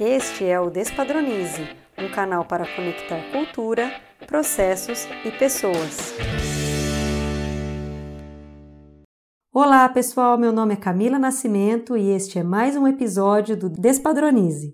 [0.00, 1.60] Este é o Despadronize,
[1.98, 3.90] um canal para conectar cultura,
[4.28, 6.14] processos e pessoas.
[9.52, 10.38] Olá, pessoal.
[10.38, 14.72] Meu nome é Camila Nascimento e este é mais um episódio do Despadronize.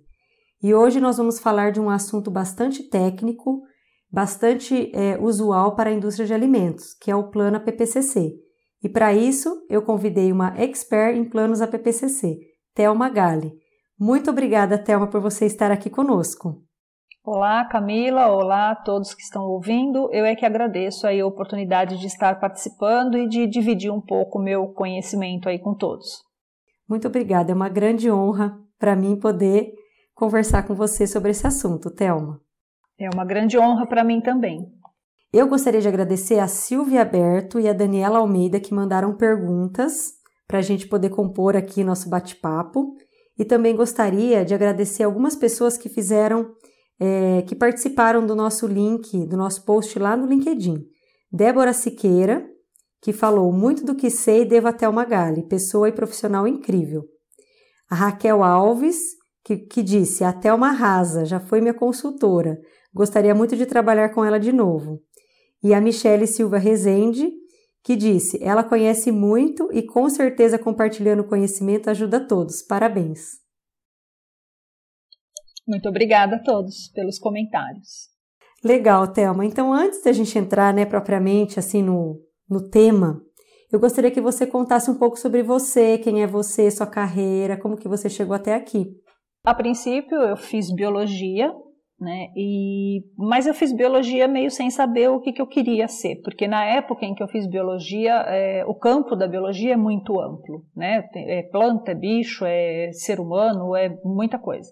[0.62, 3.62] E hoje nós vamos falar de um assunto bastante técnico,
[4.12, 8.34] bastante é, usual para a indústria de alimentos, que é o plano APPCC.
[8.82, 12.40] E para isso, eu convidei uma expert em planos APPCC,
[12.74, 13.63] Thelma Gale.
[14.04, 16.62] Muito obrigada, Thelma, por você estar aqui conosco.
[17.24, 18.26] Olá, Camila.
[18.26, 20.10] Olá a todos que estão ouvindo.
[20.12, 24.38] Eu é que agradeço aí a oportunidade de estar participando e de dividir um pouco
[24.38, 26.22] o meu conhecimento aí com todos.
[26.86, 27.50] Muito obrigada.
[27.50, 29.72] É uma grande honra para mim poder
[30.14, 32.38] conversar com você sobre esse assunto, Thelma.
[33.00, 34.70] É uma grande honra para mim também.
[35.32, 40.12] Eu gostaria de agradecer a Silvia Aberto e a Daniela Almeida que mandaram perguntas
[40.46, 42.94] para a gente poder compor aqui nosso bate-papo.
[43.38, 46.52] E também gostaria de agradecer algumas pessoas que fizeram,
[47.00, 50.84] é, que participaram do nosso link, do nosso post lá no LinkedIn.
[51.32, 52.46] Débora Siqueira,
[53.02, 57.02] que falou muito do que sei devo até uma Magali, pessoa e profissional incrível.
[57.90, 58.96] A Raquel Alves,
[59.44, 62.58] que, que disse, até uma rasa, já foi minha consultora,
[62.94, 65.02] gostaria muito de trabalhar com ela de novo.
[65.62, 67.30] E a Michele Silva Rezende,
[67.84, 72.62] que disse: Ela conhece muito e com certeza compartilhando conhecimento ajuda todos.
[72.62, 73.44] Parabéns.
[75.68, 78.08] Muito obrigada a todos pelos comentários.
[78.64, 79.44] Legal, Thelma.
[79.44, 82.18] Então, antes da gente entrar, né, propriamente assim no,
[82.48, 83.20] no tema,
[83.70, 87.76] eu gostaria que você contasse um pouco sobre você, quem é você, sua carreira, como
[87.76, 88.86] que você chegou até aqui.
[89.44, 91.52] A princípio, eu fiz biologia
[92.00, 92.28] né?
[92.36, 96.46] E, mas eu fiz biologia meio sem saber o que, que eu queria ser, porque
[96.46, 100.64] na época em que eu fiz biologia, é, o campo da biologia é muito amplo,
[100.76, 101.08] né?
[101.14, 104.70] É planta, é bicho, é ser humano, é muita coisa.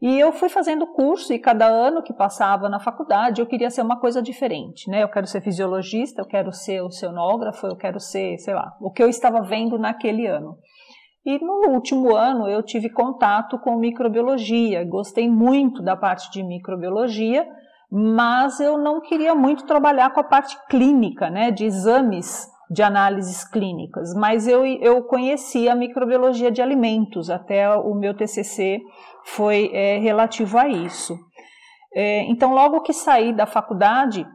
[0.00, 3.80] E eu fui fazendo curso e cada ano que passava na faculdade eu queria ser
[3.82, 5.02] uma coisa diferente, né?
[5.02, 9.02] Eu quero ser fisiologista, eu quero ser oceanógrafo, eu quero ser, sei lá, o que
[9.02, 10.58] eu estava vendo naquele ano.
[11.24, 17.48] E no último ano eu tive contato com microbiologia, gostei muito da parte de microbiologia,
[17.90, 23.44] mas eu não queria muito trabalhar com a parte clínica, né, de exames de análises
[23.44, 28.80] clínicas, mas eu, eu conhecia a microbiologia de alimentos, até o meu TCC
[29.24, 31.16] foi é, relativo a isso.
[31.94, 34.26] É, então, logo que saí da faculdade,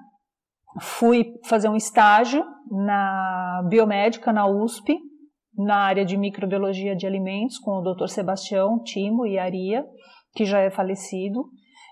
[0.79, 4.97] fui fazer um estágio na biomédica na USP,
[5.57, 8.07] na área de microbiologia de alimentos com o Dr.
[8.07, 9.85] Sebastião Timo e Aria,
[10.33, 11.49] que já é falecido.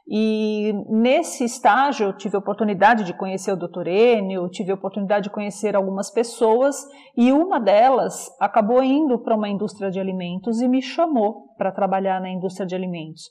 [0.10, 3.88] E nesse estágio eu tive a oportunidade de conhecer o Dr.
[3.88, 6.78] Enio, tive a oportunidade de conhecer algumas pessoas
[7.16, 12.22] e uma delas acabou indo para uma indústria de alimentos e me chamou para trabalhar
[12.22, 13.24] na indústria de alimentos.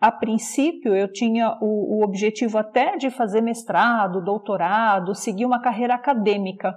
[0.00, 5.94] A princípio eu tinha o, o objetivo até de fazer mestrado, doutorado, seguir uma carreira
[5.94, 6.72] acadêmica,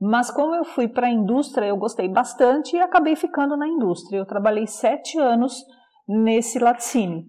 [0.00, 4.16] mas como eu fui para a indústria, eu gostei bastante e acabei ficando na indústria.
[4.16, 5.54] Eu trabalhei sete anos
[6.08, 7.24] nesse laticínio.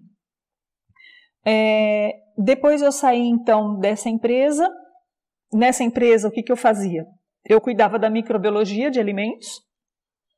[1.44, 4.72] É, depois eu saí então dessa empresa.
[5.52, 7.04] Nessa empresa, o que, que eu fazia?
[7.44, 9.60] Eu cuidava da microbiologia de alimentos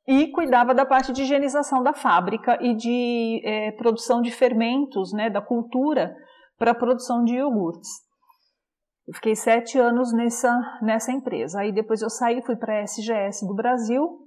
[0.05, 5.29] e cuidava da parte de higienização da fábrica e de é, produção de fermentos, né,
[5.29, 6.13] da cultura
[6.57, 7.89] para a produção de iogurtes.
[9.07, 11.61] Eu fiquei sete anos nessa, nessa empresa.
[11.61, 14.25] Aí depois eu saí, fui para a SGS do Brasil.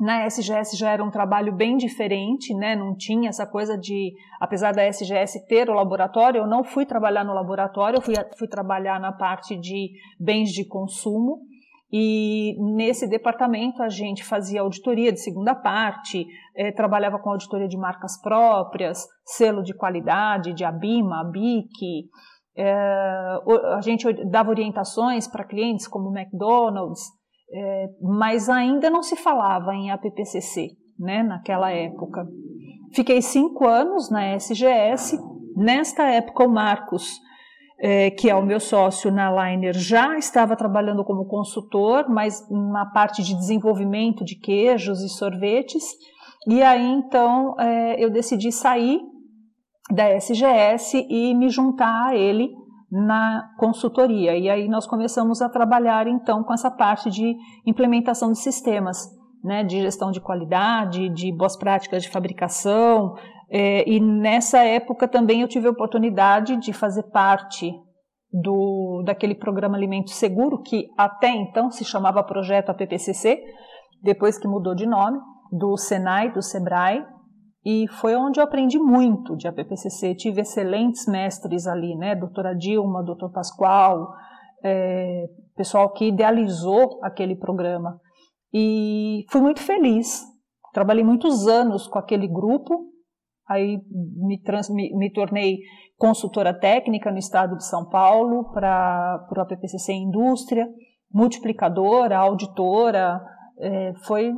[0.00, 2.74] Na SGS já era um trabalho bem diferente, né?
[2.74, 7.22] Não tinha essa coisa de, apesar da SGS ter o laboratório, eu não fui trabalhar
[7.22, 11.42] no laboratório, eu fui, fui trabalhar na parte de bens de consumo.
[11.92, 16.26] E nesse departamento a gente fazia auditoria de segunda parte,
[16.56, 22.08] eh, trabalhava com auditoria de marcas próprias, selo de qualidade, de ABIMA, ABIC,
[22.56, 22.72] é,
[23.74, 27.02] a gente dava orientações para clientes como McDonald's,
[27.50, 30.68] é, mas ainda não se falava em APPCC,
[30.98, 32.26] né, naquela época.
[32.94, 35.18] Fiquei cinco anos na SGS.
[35.56, 37.18] Nesta época, o Marcos,
[37.80, 42.86] é, que é o meu sócio na Liner, já estava trabalhando como consultor, mas na
[42.86, 45.84] parte de desenvolvimento de queijos e sorvetes.
[46.46, 49.00] E aí, então, é, eu decidi sair
[49.92, 52.50] da SGS e me juntar a ele
[52.90, 54.36] na consultoria.
[54.36, 57.36] E aí nós começamos a trabalhar então com essa parte de
[57.66, 58.98] implementação de sistemas,
[59.44, 63.14] né, de gestão de qualidade, de boas práticas de fabricação.
[63.50, 67.70] É, e nessa época também eu tive a oportunidade de fazer parte
[68.32, 73.42] do, daquele programa Alimento Seguro, que até então se chamava Projeto APPCC,
[74.02, 75.18] depois que mudou de nome,
[75.50, 77.04] do Senai, do Sebrae,
[77.64, 80.14] e foi onde eu aprendi muito de APPCC.
[80.16, 82.14] Tive excelentes mestres ali, né?
[82.14, 84.08] Doutora Dilma, doutor Pascoal,
[84.64, 85.26] é,
[85.56, 88.00] pessoal que idealizou aquele programa.
[88.52, 90.22] E fui muito feliz.
[90.72, 92.86] Trabalhei muitos anos com aquele grupo,
[93.48, 93.78] aí
[94.16, 95.58] me, trans, me, me tornei
[95.98, 100.66] consultora técnica no estado de São Paulo para o APPCC Indústria,
[101.12, 103.20] multiplicadora, auditora,
[103.60, 104.32] é, foi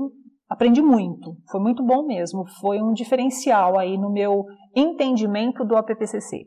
[0.49, 4.45] aprendi muito, foi muito bom mesmo, foi um diferencial aí no meu
[4.75, 6.47] entendimento do APPCC.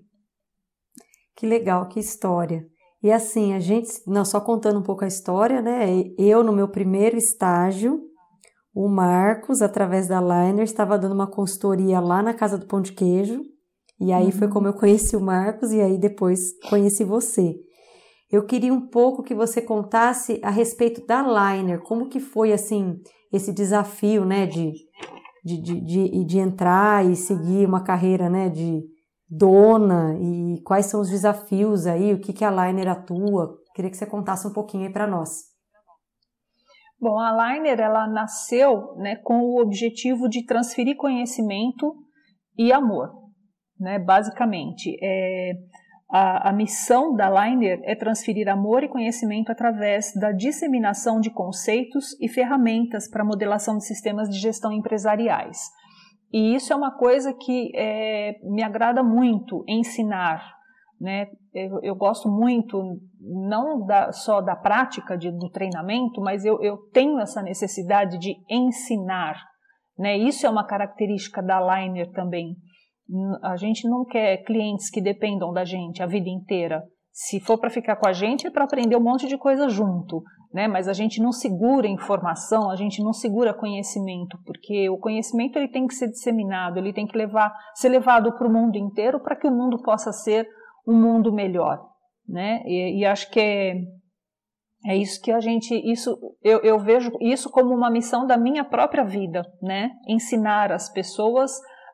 [1.36, 2.66] Que legal, que história.
[3.02, 5.86] E assim, a gente, não só contando um pouco a história, né?
[6.18, 8.02] Eu no meu primeiro estágio,
[8.74, 12.94] o Marcos, através da Liner, estava dando uma consultoria lá na Casa do Pão de
[12.94, 13.42] Queijo.
[14.00, 14.32] E aí uhum.
[14.32, 17.56] foi como eu conheci o Marcos e aí depois conheci você.
[18.32, 23.00] Eu queria um pouco que você contasse a respeito da Liner, como que foi assim
[23.32, 24.74] esse desafio, né, de,
[25.44, 28.84] de, de, de, de entrar e seguir uma carreira, né, de
[29.30, 33.58] dona e quais são os desafios aí, o que, que a Liner atua.
[33.76, 35.30] Queria que você contasse um pouquinho aí para nós.
[37.00, 41.96] Bom, a Liner ela nasceu né, com o objetivo de transferir conhecimento
[42.58, 43.12] e amor,
[43.80, 44.98] né, basicamente.
[45.02, 45.52] É,
[46.10, 52.20] a, a, missão da Liner é transferir amor e conhecimento através da disseminação de conceitos
[52.22, 55.58] e ferramentas para modelação de sistemas de gestão empresariais.
[56.32, 60.42] E isso é uma coisa que é, me agrada muito ensinar.
[61.00, 61.28] Né?
[61.54, 66.78] Eu, eu gosto muito, não da, só da prática de, do treinamento, mas eu, eu
[66.94, 69.36] tenho essa necessidade de ensinar.
[69.98, 70.18] Né?
[70.18, 72.56] Isso é uma característica da Liner também.
[73.42, 76.84] A gente não quer clientes que dependam da gente a vida inteira.
[77.12, 80.22] Se for para ficar com a gente, é para aprender um monte de coisa junto
[80.54, 80.68] né?
[80.68, 85.68] Mas a gente não segura informação, a gente não segura conhecimento, porque o conhecimento ele
[85.68, 89.36] tem que ser disseminado, ele tem que levar, ser levado para o mundo inteiro para
[89.36, 90.48] que o mundo possa ser
[90.88, 91.80] um mundo melhor,
[92.28, 92.62] né?
[92.66, 93.74] E, e acho que é,
[94.88, 98.64] é isso que a gente, isso eu, eu vejo isso como uma missão da minha
[98.64, 99.92] própria vida, né?
[100.08, 101.52] Ensinar as pessoas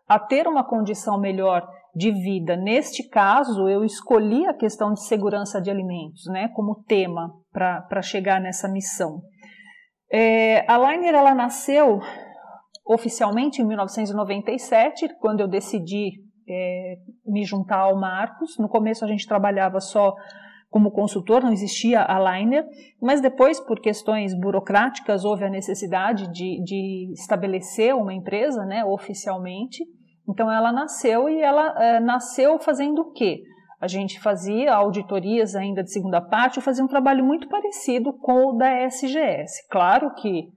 [0.07, 2.55] a ter uma condição melhor de vida.
[2.55, 8.41] Neste caso, eu escolhi a questão de segurança de alimentos né, como tema para chegar
[8.41, 9.21] nessa missão.
[10.11, 11.99] É, a Liner ela nasceu
[12.85, 16.11] oficialmente em 1997, quando eu decidi
[16.47, 16.95] é,
[17.25, 18.57] me juntar ao Marcos.
[18.57, 20.13] No começo a gente trabalhava só
[20.73, 22.65] como consultor, não existia a Liner,
[22.99, 29.85] mas depois, por questões burocráticas, houve a necessidade de, de estabelecer uma empresa né, oficialmente.
[30.27, 33.43] Então ela nasceu e ela é, nasceu fazendo o quê?
[33.79, 38.47] A gente fazia auditorias ainda de segunda parte, eu fazia um trabalho muito parecido com
[38.47, 39.67] o da SGS.
[39.69, 40.47] Claro que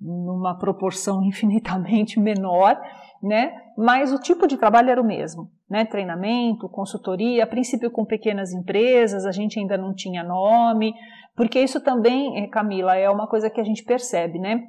[0.00, 2.76] numa proporção infinitamente menor,
[3.22, 3.52] né?
[3.78, 5.84] Mas o tipo de trabalho era o mesmo, né?
[5.84, 10.94] Treinamento, consultoria, a princípio com pequenas empresas, a gente ainda não tinha nome,
[11.34, 14.62] porque isso também, eh, Camila, é uma coisa que a gente percebe, né?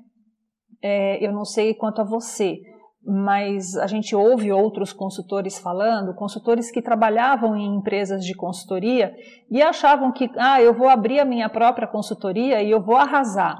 [0.81, 2.59] É, eu não sei quanto a você,
[3.03, 9.15] mas a gente ouve outros consultores falando, consultores que trabalhavam em empresas de consultoria
[9.49, 13.57] e achavam que, ah, eu vou abrir a minha própria consultoria e eu vou arrasar.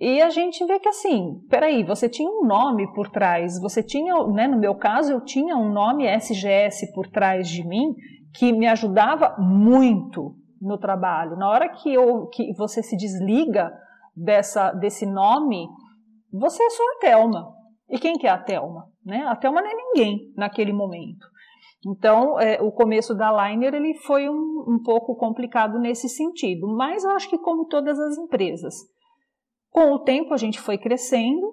[0.00, 4.14] E a gente vê que assim, peraí, você tinha um nome por trás, você tinha,
[4.26, 7.94] né, no meu caso, eu tinha um nome SGS por trás de mim
[8.34, 11.36] que me ajudava muito no trabalho.
[11.36, 13.72] Na hora que, eu, que você se desliga
[14.16, 15.68] dessa, desse nome,
[16.32, 17.54] você é só a Thelma.
[17.88, 18.86] E quem que é a Thelma?
[19.04, 19.24] Né?
[19.26, 21.26] A Thelma não é ninguém naquele momento.
[21.86, 27.04] Então, é, o começo da Liner ele foi um, um, pouco complicado nesse sentido, mas
[27.04, 28.74] eu acho que como todas as empresas,
[29.74, 31.52] com o tempo a gente foi crescendo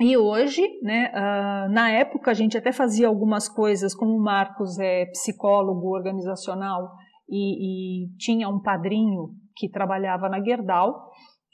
[0.00, 4.78] e hoje, né, uh, na época a gente até fazia algumas coisas, como o Marcos
[4.78, 6.88] é psicólogo organizacional
[7.28, 10.94] e, e tinha um padrinho que trabalhava na Gerdau,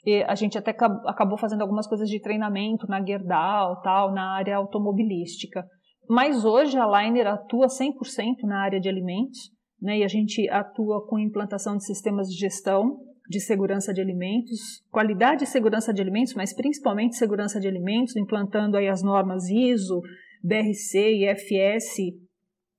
[0.05, 4.57] e a gente até acabou fazendo algumas coisas de treinamento na Gerdau, tal, na área
[4.57, 5.65] automobilística.
[6.07, 9.49] Mas hoje a Liner atua 100% na área de alimentos,
[9.81, 9.97] né?
[9.97, 15.43] E a gente atua com implantação de sistemas de gestão de segurança de alimentos, qualidade
[15.43, 20.01] e segurança de alimentos, mas principalmente segurança de alimentos, implantando aí as normas ISO,
[20.43, 21.97] BRC e FS,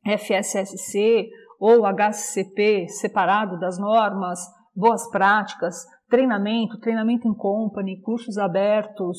[0.07, 4.39] FSSC ou HCP separado das normas,
[4.75, 5.75] boas práticas,
[6.09, 9.19] treinamento, treinamento em company, cursos abertos,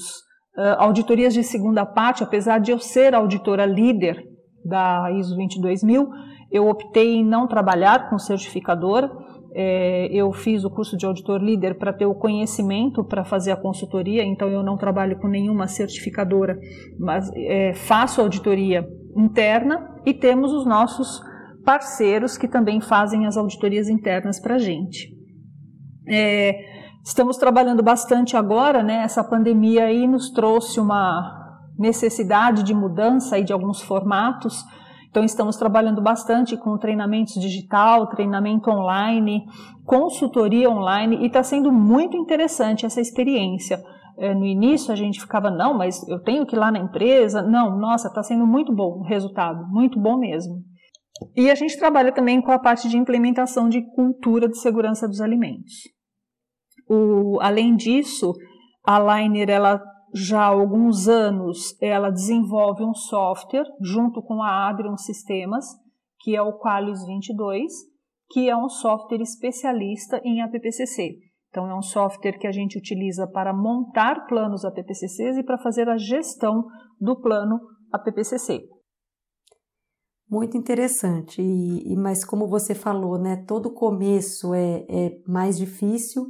[0.78, 4.24] auditorias de segunda parte, apesar de eu ser auditora líder
[4.66, 6.10] da ISO 22000,
[6.52, 9.12] eu optei em não trabalhar com certificadora,
[9.54, 13.58] é, eu fiz o curso de auditor líder para ter o conhecimento para fazer a
[13.58, 16.58] consultoria, então eu não trabalho com nenhuma certificadora,
[17.00, 21.22] mas é, faço auditoria interna e temos os nossos
[21.66, 25.10] parceiros que também fazem as auditorias internas para a gente.
[26.08, 26.56] É,
[27.04, 29.04] estamos trabalhando bastante agora, né?
[29.04, 31.36] Essa pandemia aí nos trouxe uma
[31.78, 34.64] necessidade de mudança e de alguns formatos.
[35.10, 39.46] Então, estamos trabalhando bastante com treinamentos digital, treinamento online,
[39.86, 43.82] consultoria online, e está sendo muito interessante essa experiência.
[44.20, 47.42] É, no início a gente ficava, não, mas eu tenho que ir lá na empresa.
[47.42, 50.64] Não, nossa, está sendo muito bom o resultado, muito bom mesmo.
[51.36, 55.22] E a gente trabalha também com a parte de implementação de cultura de segurança dos
[55.22, 55.74] alimentos.
[56.90, 58.34] O, além disso,
[58.86, 59.82] a Liner ela
[60.14, 65.66] já há alguns anos ela desenvolve um software junto com a Adrian Sistemas,
[66.20, 67.72] que é o Qualis 22,
[68.30, 71.20] que é um software especialista em APPCC.
[71.50, 75.88] Então é um software que a gente utiliza para montar planos APPCCs e para fazer
[75.90, 76.66] a gestão
[77.00, 77.60] do plano
[77.92, 78.68] APPCC.
[80.30, 86.26] Muito interessante, e, mas como você falou, né, todo começo é, é mais difícil,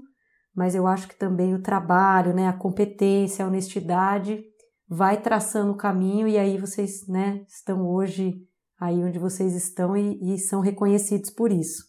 [0.57, 4.43] mas eu acho que também o trabalho, né, a competência, a honestidade
[4.89, 8.33] vai traçando o caminho e aí vocês, né, estão hoje
[8.81, 11.83] aí onde vocês estão e, e são reconhecidos por isso.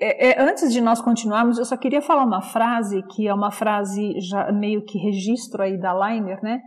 [0.00, 3.50] É, é, antes de nós continuarmos, eu só queria falar uma frase que é uma
[3.50, 6.60] frase já meio que registro aí da Liner, né?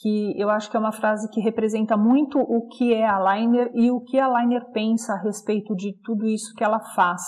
[0.00, 3.70] Que eu acho que é uma frase que representa muito o que é a Liner
[3.74, 7.22] e o que a Liner pensa a respeito de tudo isso que ela faz.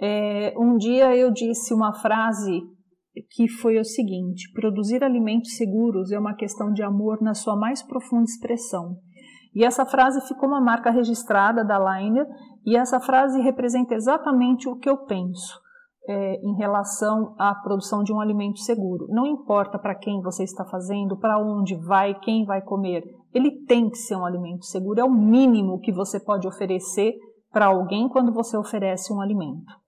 [0.00, 2.60] É, um dia eu disse uma frase
[3.30, 7.82] que foi o seguinte: produzir alimentos seguros é uma questão de amor na sua mais
[7.82, 8.96] profunda expressão.
[9.54, 12.26] E essa frase ficou uma marca registrada da Liner,
[12.64, 15.60] e essa frase representa exatamente o que eu penso
[16.08, 19.06] é, em relação à produção de um alimento seguro.
[19.10, 23.04] Não importa para quem você está fazendo, para onde vai, quem vai comer,
[23.34, 27.12] ele tem que ser um alimento seguro, é o mínimo que você pode oferecer
[27.50, 29.81] para alguém quando você oferece um alimento.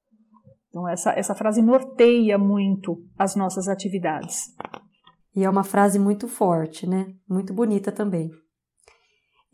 [0.74, 4.46] Então, essa, essa frase norteia muito as nossas atividades.
[5.36, 7.14] E é uma frase muito forte, né?
[7.30, 8.28] Muito bonita também.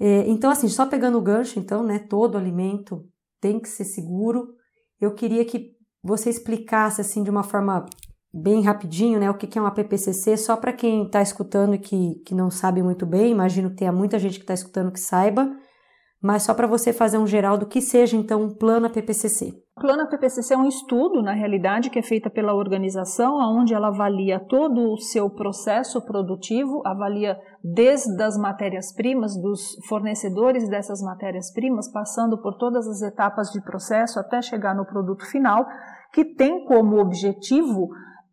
[0.01, 1.99] É, então, assim, só pegando o gancho, então, né?
[1.99, 3.05] Todo alimento
[3.39, 4.55] tem que ser seguro.
[4.99, 5.73] Eu queria que
[6.03, 7.85] você explicasse, assim, de uma forma
[8.33, 9.31] bem rapidinho, né?
[9.31, 12.83] O que é uma PPCC, só para quem está escutando e que, que não sabe
[12.83, 15.55] muito bem, imagino que tenha muita gente que está escutando que saiba
[16.23, 19.55] mas só para você fazer um geral do que seja então um plano PPCC.
[19.77, 23.89] O plano PPCC é um estudo, na realidade, que é feito pela organização, onde ela
[23.89, 32.37] avalia todo o seu processo produtivo, avalia desde as matérias-primas, dos fornecedores dessas matérias-primas, passando
[32.43, 35.67] por todas as etapas de processo até chegar no produto final,
[36.13, 37.89] que tem como objetivo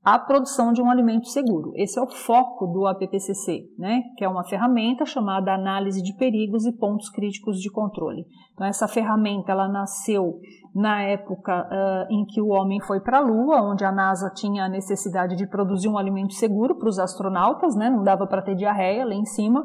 [0.07, 1.73] a produção de um alimento seguro.
[1.75, 6.65] Esse é o foco do APPCC, né, que é uma ferramenta chamada Análise de Perigos
[6.65, 8.25] e Pontos Críticos de Controle.
[8.53, 10.39] Então, essa ferramenta ela nasceu
[10.73, 14.63] na época uh, em que o homem foi para a Lua, onde a NASA tinha
[14.63, 18.55] a necessidade de produzir um alimento seguro para os astronautas, né, não dava para ter
[18.55, 19.61] diarreia lá em cima.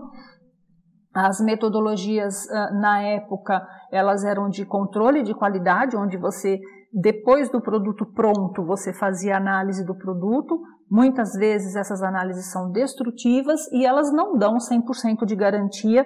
[1.14, 6.58] As metodologias uh, na época elas eram de controle de qualidade, onde você
[6.92, 10.60] depois do produto pronto, você fazia análise do produto.
[10.90, 16.04] Muitas vezes essas análises são destrutivas e elas não dão 100% de garantia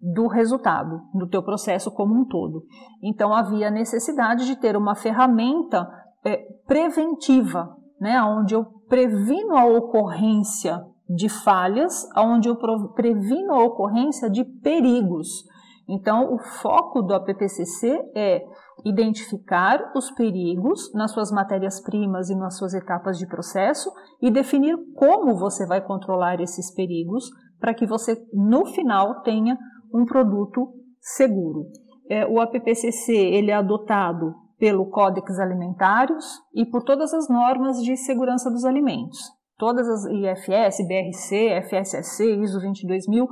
[0.00, 2.64] do resultado, do teu processo como um todo.
[3.02, 5.86] Então havia necessidade de ter uma ferramenta
[6.24, 12.56] é, preventiva, né, onde eu previno a ocorrência de falhas, onde eu
[12.94, 15.44] previno a ocorrência de perigos.
[15.88, 18.42] Então, o foco do APPCC é
[18.84, 25.36] identificar os perigos nas suas matérias-primas e nas suas etapas de processo e definir como
[25.36, 29.56] você vai controlar esses perigos para que você, no final, tenha
[29.94, 31.66] um produto seguro.
[32.08, 36.24] É, o APPCC ele é adotado pelo Códex Alimentários
[36.54, 39.18] e por todas as normas de segurança dos alimentos.
[39.56, 43.28] Todas as IFS, BRC, FSSC, ISO 22000,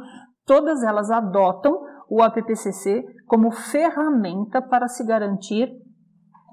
[0.47, 1.81] todas elas adotam
[2.11, 5.71] o APPCC como ferramenta para se garantir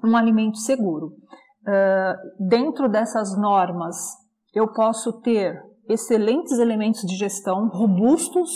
[0.04, 1.08] um alimento seguro.
[1.66, 3.96] Uh, dentro dessas normas,
[4.54, 8.50] eu posso ter excelentes elementos de gestão, robustos,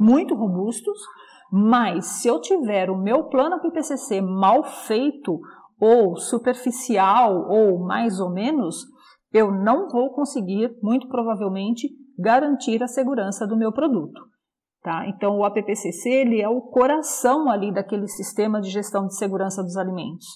[0.00, 0.98] muito robustos,
[1.52, 5.40] mas se eu tiver o meu plano APPCC mal feito,
[5.80, 8.76] ou superficial, ou mais ou menos,
[9.32, 11.88] eu não vou conseguir, muito provavelmente,
[12.18, 14.20] garantir a segurança do meu produto.
[14.82, 15.06] Tá?
[15.08, 19.76] Então, o APPCC ele é o coração ali daquele sistema de gestão de segurança dos
[19.76, 20.26] alimentos.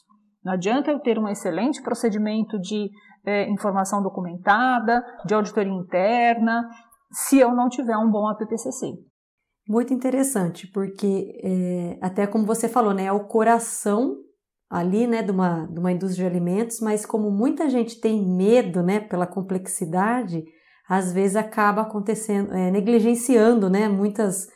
[0.45, 2.91] Não adianta eu ter um excelente procedimento de
[3.25, 6.69] é, informação documentada, de auditoria interna,
[7.11, 8.93] se eu não tiver um bom APPCC.
[9.67, 14.15] Muito interessante, porque é, até como você falou, né, é o coração
[14.69, 18.83] ali, né, de uma, de uma indústria de alimentos, mas como muita gente tem medo,
[18.83, 20.45] né, pela complexidade,
[20.89, 24.47] às vezes acaba acontecendo, é, negligenciando, né, muitas,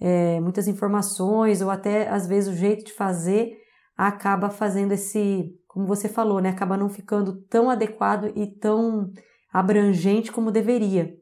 [0.00, 3.56] é, muitas informações ou até às vezes o jeito de fazer
[3.96, 9.10] acaba fazendo esse, como você falou, né, acaba não ficando tão adequado e tão
[9.52, 11.14] abrangente como deveria.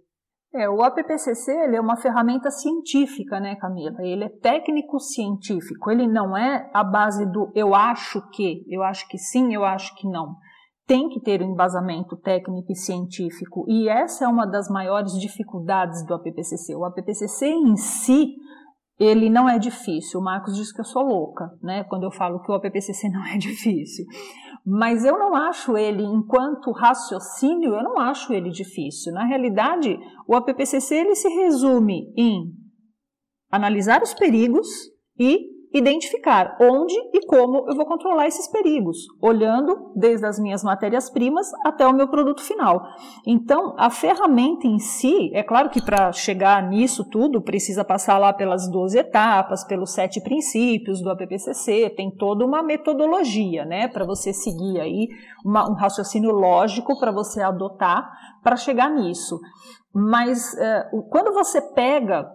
[0.56, 3.96] É, o APPCC ele é uma ferramenta científica, né, Camila?
[4.00, 5.90] Ele é técnico-científico.
[5.90, 9.92] Ele não é a base do eu acho que, eu acho que sim, eu acho
[9.96, 10.36] que não.
[10.86, 13.64] Tem que ter um embasamento técnico e científico.
[13.68, 16.74] E essa é uma das maiores dificuldades do APPCC.
[16.74, 18.34] O APPCC em si,
[18.98, 20.20] ele não é difícil.
[20.20, 21.84] O Marcos diz que eu sou louca, né?
[21.84, 24.04] Quando eu falo que o APPCC não é difícil.
[24.66, 29.12] Mas eu não acho ele, enquanto raciocínio, eu não acho ele difícil.
[29.12, 32.50] Na realidade, o APPCC ele se resume em
[33.50, 34.66] analisar os perigos
[35.18, 41.50] e identificar onde e como eu vou controlar esses perigos, olhando desde as minhas matérias-primas
[41.64, 42.86] até o meu produto final.
[43.26, 48.32] Então, a ferramenta em si, é claro que para chegar nisso tudo, precisa passar lá
[48.32, 54.32] pelas 12 etapas, pelos sete princípios do APPCC, tem toda uma metodologia, né, para você
[54.32, 55.08] seguir aí,
[55.44, 58.08] uma, um raciocínio lógico para você adotar
[58.44, 59.40] para chegar nisso.
[59.92, 62.30] Mas é, quando você pega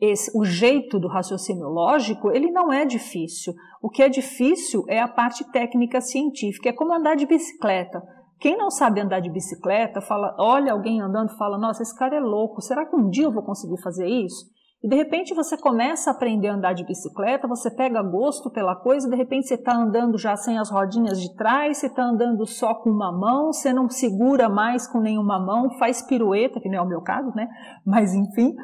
[0.00, 3.54] esse, o jeito do raciocínio lógico, ele não é difícil.
[3.80, 8.02] O que é difícil é a parte técnica científica, é como andar de bicicleta.
[8.38, 12.16] Quem não sabe andar de bicicleta, fala, olha alguém andando e fala, nossa, esse cara
[12.16, 14.44] é louco, será que um dia eu vou conseguir fazer isso?
[14.84, 18.76] E de repente você começa a aprender a andar de bicicleta, você pega gosto pela
[18.76, 22.46] coisa, de repente você está andando já sem as rodinhas de trás, você está andando
[22.46, 26.78] só com uma mão, você não segura mais com nenhuma mão, faz pirueta, que não
[26.78, 27.48] é o meu caso, né?
[27.86, 28.54] Mas enfim,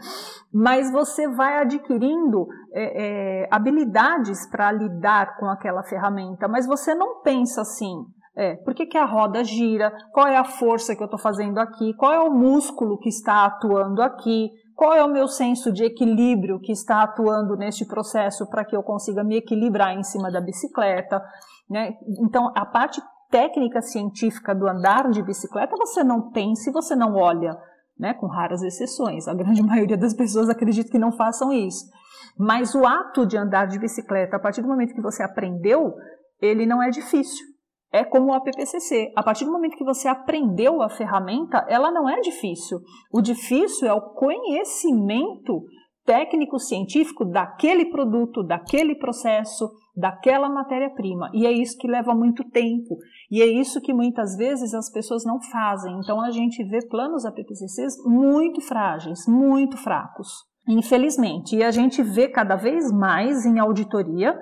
[0.53, 7.23] mas você vai adquirindo é, é, habilidades para lidar com aquela ferramenta, mas você não
[7.23, 8.05] pensa assim.
[8.35, 9.93] É, por que, que a roda gira?
[10.11, 11.95] Qual é a força que eu estou fazendo aqui?
[11.95, 14.51] Qual é o músculo que está atuando aqui?
[14.83, 18.83] Qual é o meu senso de equilíbrio que está atuando neste processo para que eu
[18.83, 21.23] consiga me equilibrar em cima da bicicleta?
[21.71, 21.95] Né?
[22.19, 27.15] Então, a parte técnica científica do andar de bicicleta você não tem se você não
[27.15, 27.57] olha,
[27.97, 28.13] né?
[28.15, 29.29] com raras exceções.
[29.29, 31.89] A grande maioria das pessoas acredita que não façam isso.
[32.37, 35.95] Mas o ato de andar de bicicleta, a partir do momento que você aprendeu,
[36.41, 37.52] ele não é difícil
[37.93, 39.13] é como o APPCC.
[39.15, 42.79] A partir do momento que você aprendeu a ferramenta, ela não é difícil.
[43.13, 45.63] O difícil é o conhecimento
[46.05, 51.31] técnico-científico daquele produto, daquele processo, daquela matéria-prima.
[51.33, 52.97] E é isso que leva muito tempo.
[53.31, 55.97] E é isso que muitas vezes as pessoas não fazem.
[55.99, 60.29] Então a gente vê planos APPCCs muito frágeis, muito fracos.
[60.67, 61.57] Infelizmente.
[61.57, 64.37] E a gente vê cada vez mais em auditoria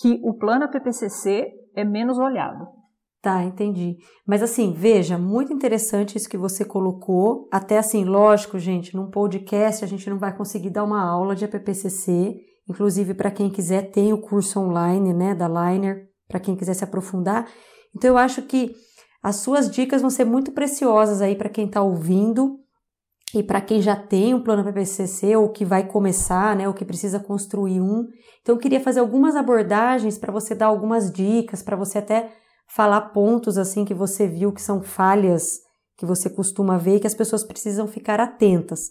[0.00, 2.79] que o plano APPCC é menos olhado.
[3.22, 3.98] Tá, entendi.
[4.26, 7.46] Mas assim, veja, muito interessante isso que você colocou.
[7.52, 11.44] Até assim, lógico, gente, num podcast a gente não vai conseguir dar uma aula de
[11.44, 12.40] APPCC.
[12.66, 16.84] Inclusive, para quem quiser, tem o curso online, né, da Liner, para quem quiser se
[16.84, 17.46] aprofundar.
[17.94, 18.74] Então, eu acho que
[19.22, 22.58] as suas dicas vão ser muito preciosas aí para quem está ouvindo
[23.34, 26.86] e para quem já tem um plano PPCC ou que vai começar, né, ou que
[26.86, 28.06] precisa construir um.
[28.40, 32.32] Então, eu queria fazer algumas abordagens para você dar algumas dicas, para você até
[32.74, 35.58] falar pontos assim que você viu que são falhas
[35.96, 38.88] que você costuma ver e que as pessoas precisam ficar atentas.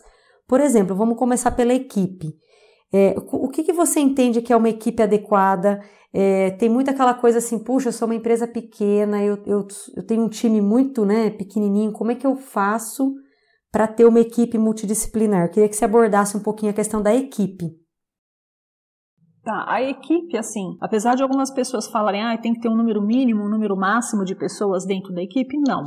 [0.48, 2.36] Por exemplo, vamos começar pela equipe.
[2.92, 5.80] É, o que, que você entende que é uma equipe adequada?
[6.14, 10.06] É, tem muita aquela coisa assim, puxa, eu sou uma empresa pequena, eu, eu, eu
[10.06, 13.14] tenho um time muito né, pequenininho, como é que eu faço
[13.72, 15.46] para ter uma equipe multidisciplinar?
[15.46, 17.79] Eu queria que você abordasse um pouquinho a questão da equipe.
[19.50, 23.02] Tá, a equipe, assim, apesar de algumas pessoas falarem, ah, tem que ter um número
[23.02, 25.84] mínimo, um número máximo de pessoas dentro da equipe, não.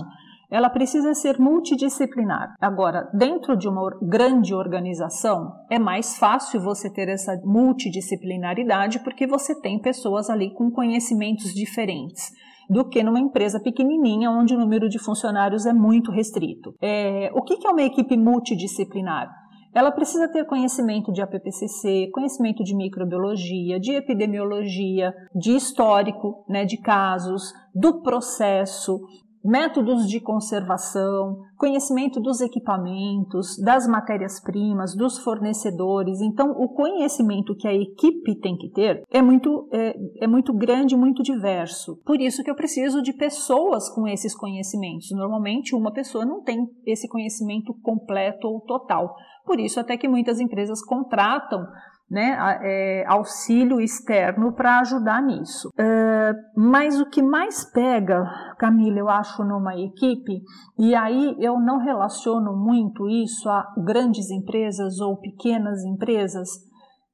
[0.51, 2.57] Ela precisa ser multidisciplinar.
[2.61, 9.55] Agora, dentro de uma grande organização, é mais fácil você ter essa multidisciplinaridade porque você
[9.61, 12.33] tem pessoas ali com conhecimentos diferentes
[12.69, 16.75] do que numa empresa pequenininha onde o número de funcionários é muito restrito.
[16.83, 19.42] É, o que é uma equipe multidisciplinar?
[19.75, 26.77] Ela precisa ter conhecimento de APPCC, conhecimento de microbiologia, de epidemiologia, de histórico, né, de
[26.77, 29.01] casos, do processo,
[29.45, 36.21] métodos de conservação, conhecimento dos equipamentos, das matérias-primas, dos fornecedores.
[36.21, 40.97] Então, o conhecimento que a equipe tem que ter é muito, é, é muito grande,
[40.97, 41.97] muito diverso.
[42.05, 45.11] Por isso que eu preciso de pessoas com esses conhecimentos.
[45.11, 49.15] Normalmente, uma pessoa não tem esse conhecimento completo ou total.
[49.45, 51.67] Por isso, até que muitas empresas contratam
[52.13, 55.69] né, é, auxílio externo para ajudar nisso.
[55.69, 58.23] Uh, mas o que mais pega,
[58.59, 60.43] Camila, eu acho, numa equipe,
[60.79, 66.51] e aí eu não relaciono muito isso a grandes empresas ou pequenas empresas,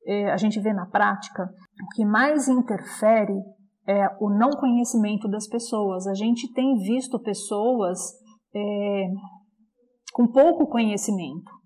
[0.05, 3.39] é, a gente vê na prática, o que mais interfere
[3.87, 6.09] é o não conhecimento das pessoas.
[6.09, 7.99] A gente tem visto pessoas
[8.53, 9.07] é,
[10.13, 11.58] com pouco conhecimento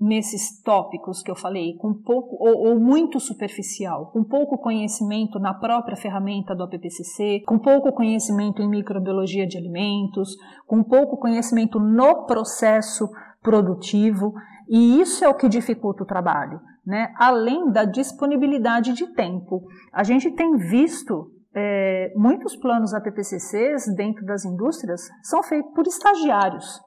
[0.00, 5.52] nesses tópicos que eu falei, com pouco ou, ou, muito superficial, com pouco conhecimento na
[5.52, 12.26] própria ferramenta do APPCC, com pouco conhecimento em microbiologia de alimentos, com pouco conhecimento no
[12.26, 13.08] processo
[13.42, 14.34] produtivo,
[14.68, 17.12] e isso é o que dificulta o trabalho, né?
[17.16, 24.44] Além da disponibilidade de tempo, a gente tem visto é, muitos planos APPCCs dentro das
[24.44, 26.80] indústrias são feitos por estagiários,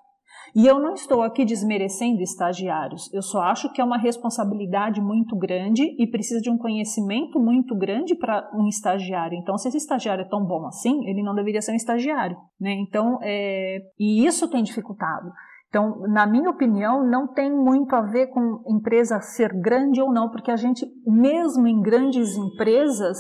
[0.56, 5.36] e eu não estou aqui desmerecendo estagiários, eu só acho que é uma responsabilidade muito
[5.36, 9.38] grande e precisa de um conhecimento muito grande para um estagiário.
[9.38, 12.74] Então, se esse estagiário é tão bom assim, ele não deveria ser um estagiário, né?
[12.74, 13.80] Então, é...
[14.00, 15.32] e isso tem dificultado.
[15.72, 20.30] Então, na minha opinião, não tem muito a ver com empresa ser grande ou não,
[20.30, 23.18] porque a gente, mesmo em grandes empresas,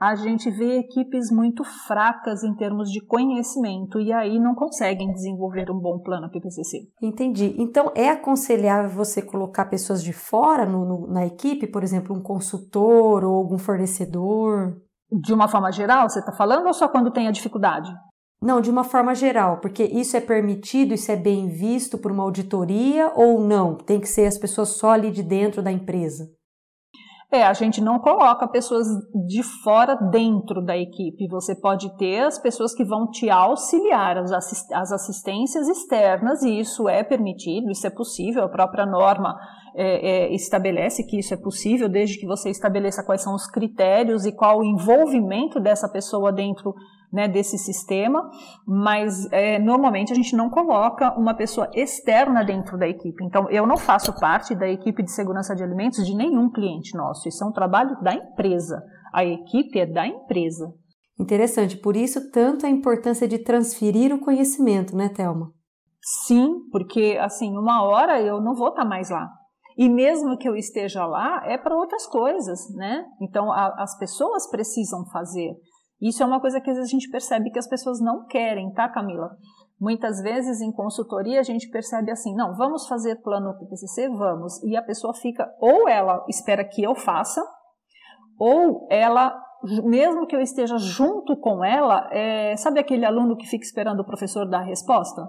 [0.00, 5.70] a gente vê equipes muito fracas em termos de conhecimento e aí não conseguem desenvolver
[5.70, 6.88] um bom plano PPCC.
[7.02, 7.54] Entendi.
[7.58, 12.22] Então é aconselhável você colocar pessoas de fora no, no, na equipe, por exemplo, um
[12.22, 14.80] consultor ou algum fornecedor?
[15.12, 17.92] De uma forma geral, você está falando ou só quando tem a dificuldade?
[18.40, 22.22] Não, de uma forma geral, porque isso é permitido, isso é bem visto por uma
[22.22, 23.74] auditoria ou não?
[23.74, 26.24] Tem que ser as pessoas só ali de dentro da empresa?
[27.32, 28.88] É, a gente não coloca pessoas
[29.28, 31.28] de fora dentro da equipe.
[31.28, 36.58] Você pode ter as pessoas que vão te auxiliar, as, assist as assistências externas, e
[36.58, 38.42] isso é permitido, isso é possível.
[38.42, 39.38] A própria norma
[39.76, 44.26] é, é, estabelece que isso é possível, desde que você estabeleça quais são os critérios
[44.26, 46.74] e qual o envolvimento dessa pessoa dentro
[47.12, 48.30] né, desse sistema,
[48.66, 53.24] mas é, normalmente a gente não coloca uma pessoa externa dentro da equipe.
[53.24, 57.28] Então, eu não faço parte da equipe de segurança de alimentos de nenhum cliente nosso.
[57.28, 58.82] Isso é um trabalho da empresa.
[59.12, 60.72] A equipe é da empresa.
[61.18, 61.76] Interessante.
[61.76, 65.52] Por isso, tanto a importância de transferir o conhecimento, né, Thelma?
[66.02, 69.28] Sim, porque assim, uma hora eu não vou estar mais lá.
[69.76, 73.04] E mesmo que eu esteja lá, é para outras coisas, né?
[73.20, 75.54] Então, a, as pessoas precisam fazer.
[76.00, 78.72] Isso é uma coisa que às vezes a gente percebe que as pessoas não querem,
[78.72, 79.36] tá, Camila?
[79.78, 84.08] Muitas vezes em consultoria a gente percebe assim, não, vamos fazer plano PPCC?
[84.08, 84.62] Vamos.
[84.62, 87.42] E a pessoa fica, ou ela espera que eu faça,
[88.38, 89.38] ou ela,
[89.84, 94.06] mesmo que eu esteja junto com ela, é, sabe aquele aluno que fica esperando o
[94.06, 95.22] professor dar a resposta?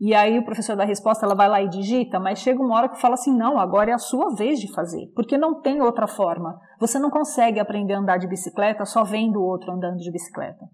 [0.00, 2.76] E aí o professor dá a resposta, ela vai lá e digita, mas chega uma
[2.76, 5.82] hora que fala assim, não, agora é a sua vez de fazer, porque não tem
[5.82, 6.56] outra forma.
[6.78, 10.64] Você não consegue aprender a andar de bicicleta só vendo o outro andando de bicicleta.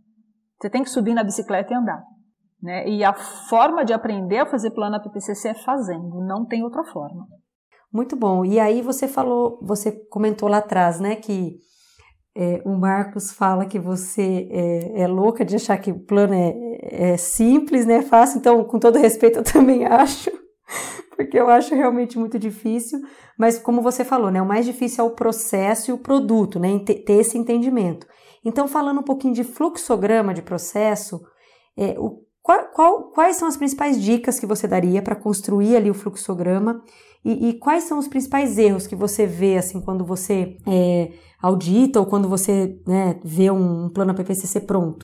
[0.60, 2.02] Você tem que subir na bicicleta e andar.
[2.62, 2.88] Né?
[2.88, 7.26] E a forma de aprender a fazer plano PPCC é fazendo, não tem outra forma.
[7.92, 8.44] Muito bom.
[8.44, 11.58] E aí você falou, você comentou lá atrás, né, que
[12.36, 17.12] é, o Marcos fala que você é, é, louca de achar que o plano é,
[17.12, 18.02] é simples, né?
[18.02, 18.38] Fácil.
[18.38, 20.30] Então, com todo respeito, eu também acho,
[21.16, 22.98] porque eu acho realmente muito difícil.
[23.38, 24.42] Mas, como você falou, né?
[24.42, 26.76] O mais difícil é o processo e o produto, né?
[26.80, 28.06] Ter esse entendimento.
[28.44, 31.20] Então, falando um pouquinho de fluxograma de processo,
[31.76, 35.90] é, o, qual, qual, quais são as principais dicas que você daria para construir ali
[35.90, 36.82] o fluxograma
[37.24, 41.10] e, e, quais são os principais erros que você vê assim quando você é,
[41.44, 45.00] audita ou quando você né, vê um, plano PPCC pronto?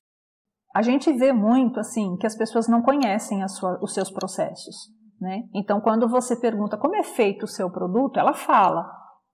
[0.75, 4.89] A gente vê muito assim que as pessoas não conhecem sua, os seus processos.
[5.21, 5.43] Né?
[5.55, 8.91] Então, quando você pergunta como é feito o seu produto, ela fala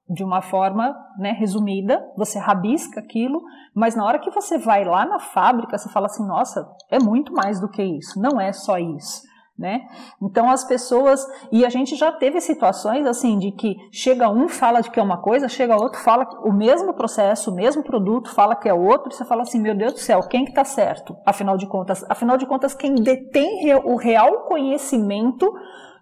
[0.08, 3.40] de uma forma né, resumida, você rabisca aquilo,
[3.74, 7.32] mas na hora que você vai lá na fábrica, você fala assim: nossa, é muito
[7.32, 9.25] mais do que isso, não é só isso
[9.58, 9.86] né?
[10.20, 14.82] Então as pessoas e a gente já teve situações assim de que chega um fala
[14.82, 18.54] de que é uma coisa, chega outro fala o mesmo processo, o mesmo produto, fala
[18.54, 21.16] que é outro, e você fala assim, meu Deus do céu, quem que está certo?
[21.24, 25.50] Afinal de contas, afinal de contas quem detém o real conhecimento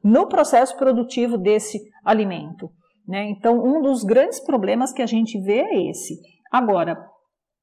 [0.03, 2.69] no processo produtivo desse alimento,
[3.07, 3.31] né?
[3.31, 6.19] Então um dos grandes problemas que a gente vê é esse.
[6.51, 6.97] Agora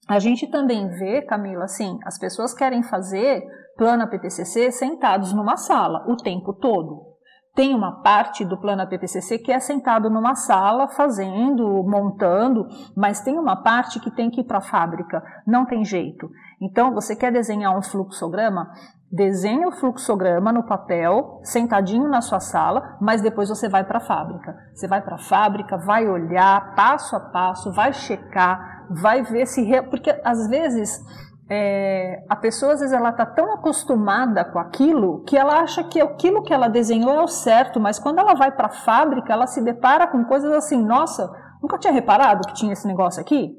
[0.07, 3.43] A gente também vê, Camila, assim, as pessoas querem fazer
[3.77, 7.11] plano PPCC sentados numa sala o tempo todo.
[7.53, 13.37] Tem uma parte do plano PPCC que é sentado numa sala fazendo, montando, mas tem
[13.37, 16.29] uma parte que tem que ir para a fábrica, não tem jeito.
[16.61, 18.71] Então, você quer desenhar um fluxograma?
[19.11, 24.05] Desenhe o fluxograma no papel, sentadinho na sua sala, mas depois você vai para a
[24.05, 24.55] fábrica.
[24.73, 29.69] Você vai para a fábrica, vai olhar passo a passo, vai checar, vai ver se.
[29.89, 31.03] Porque às vezes
[31.53, 35.99] é, a pessoa às vezes ela está tão acostumada com aquilo que ela acha que
[35.99, 39.45] aquilo que ela desenhou é o certo, mas quando ela vai para a fábrica, ela
[39.45, 41.29] se depara com coisas assim, nossa,
[41.61, 43.51] nunca tinha reparado que tinha esse negócio aqui?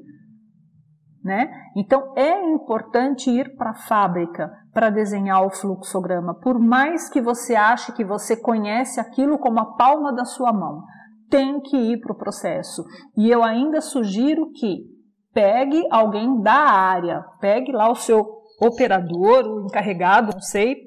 [1.23, 1.51] Né?
[1.77, 7.55] Então é importante ir para a fábrica para desenhar o fluxograma, por mais que você
[7.55, 10.81] ache que você conhece aquilo como a palma da sua mão,
[11.29, 12.83] tem que ir para o processo.
[13.15, 14.92] E eu ainda sugiro que
[15.33, 18.25] pegue alguém da área, pegue lá o seu
[18.61, 20.77] operador, o encarregado, não sei,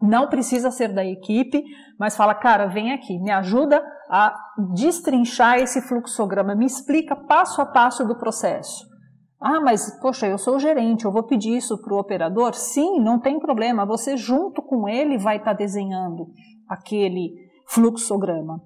[0.00, 1.62] não precisa ser da equipe,
[1.98, 4.34] mas fala, cara, vem aqui, me ajuda a
[4.74, 8.84] destrinchar esse fluxograma, me explica passo a passo do processo.
[9.40, 12.54] Ah, mas poxa, eu sou o gerente, eu vou pedir isso para o operador?
[12.54, 13.84] Sim, não tem problema.
[13.84, 16.28] Você junto com ele vai estar tá desenhando
[16.68, 17.30] aquele
[17.68, 18.62] fluxograma.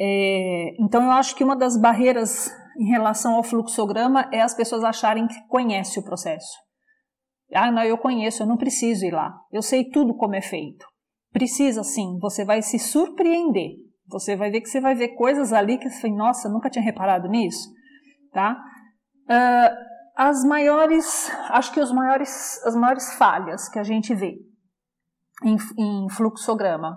[0.00, 4.84] É, então eu acho que uma das barreiras em relação ao fluxograma é as pessoas
[4.84, 6.56] acharem que conhece o processo.
[7.54, 9.32] Ah, não, eu conheço, eu não preciso ir lá.
[9.52, 10.84] Eu sei tudo como é feito.
[11.32, 13.72] Precisa sim, você vai se surpreender.
[14.08, 17.28] Você vai ver que você vai ver coisas ali que você nossa, nunca tinha reparado
[17.28, 17.68] nisso,
[18.32, 18.56] tá?
[19.28, 19.76] Uh,
[20.16, 24.36] as maiores, acho que os maiores, as maiores falhas que a gente vê
[25.44, 26.96] em, em fluxograma.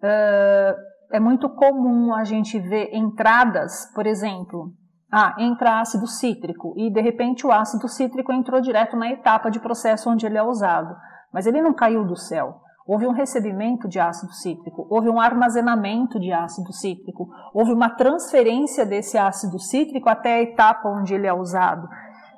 [0.00, 0.76] Uh,
[1.10, 4.72] é muito comum a gente ver entradas, por exemplo,
[5.10, 9.58] ah, entra ácido cítrico e de repente o ácido cítrico entrou direto na etapa de
[9.58, 10.94] processo onde ele é usado,
[11.32, 12.60] mas ele não caiu do céu.
[12.86, 18.86] Houve um recebimento de ácido cítrico, houve um armazenamento de ácido cítrico, houve uma transferência
[18.86, 21.86] desse ácido cítrico até a etapa onde ele é usado.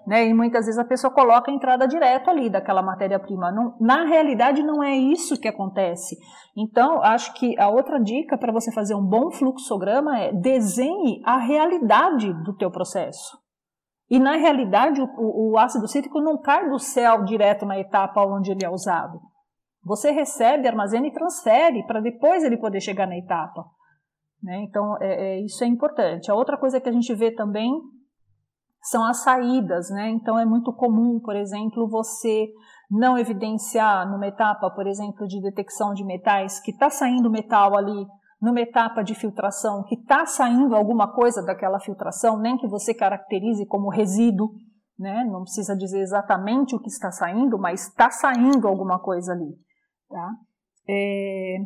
[0.06, 0.26] Né?
[0.26, 3.52] E muitas vezes a pessoa coloca a entrada direto ali daquela matéria-prima.
[3.78, 6.16] Na realidade, não é isso que acontece.
[6.56, 11.38] Então, acho que a outra dica para você fazer um bom fluxograma é desenhe a
[11.38, 13.38] realidade do teu processo.
[14.10, 18.50] E na realidade, o, o ácido cítrico não cai do céu direto na etapa onde
[18.50, 19.20] ele é usado.
[19.84, 23.64] Você recebe, armazena e transfere para depois ele poder chegar na etapa.
[24.42, 24.64] Né?
[24.68, 26.30] Então, é, é, isso é importante.
[26.30, 27.72] A outra coisa que a gente vê também
[28.82, 29.90] são as saídas.
[29.90, 30.10] Né?
[30.10, 32.48] Então, é muito comum, por exemplo, você
[32.90, 38.06] não evidenciar numa etapa, por exemplo, de detecção de metais, que está saindo metal ali,
[38.40, 43.66] numa etapa de filtração, que está saindo alguma coisa daquela filtração, nem que você caracterize
[43.66, 44.50] como resíduo,
[44.98, 45.24] né?
[45.24, 49.54] não precisa dizer exatamente o que está saindo, mas está saindo alguma coisa ali.
[50.08, 50.30] Tá?
[50.88, 51.58] É...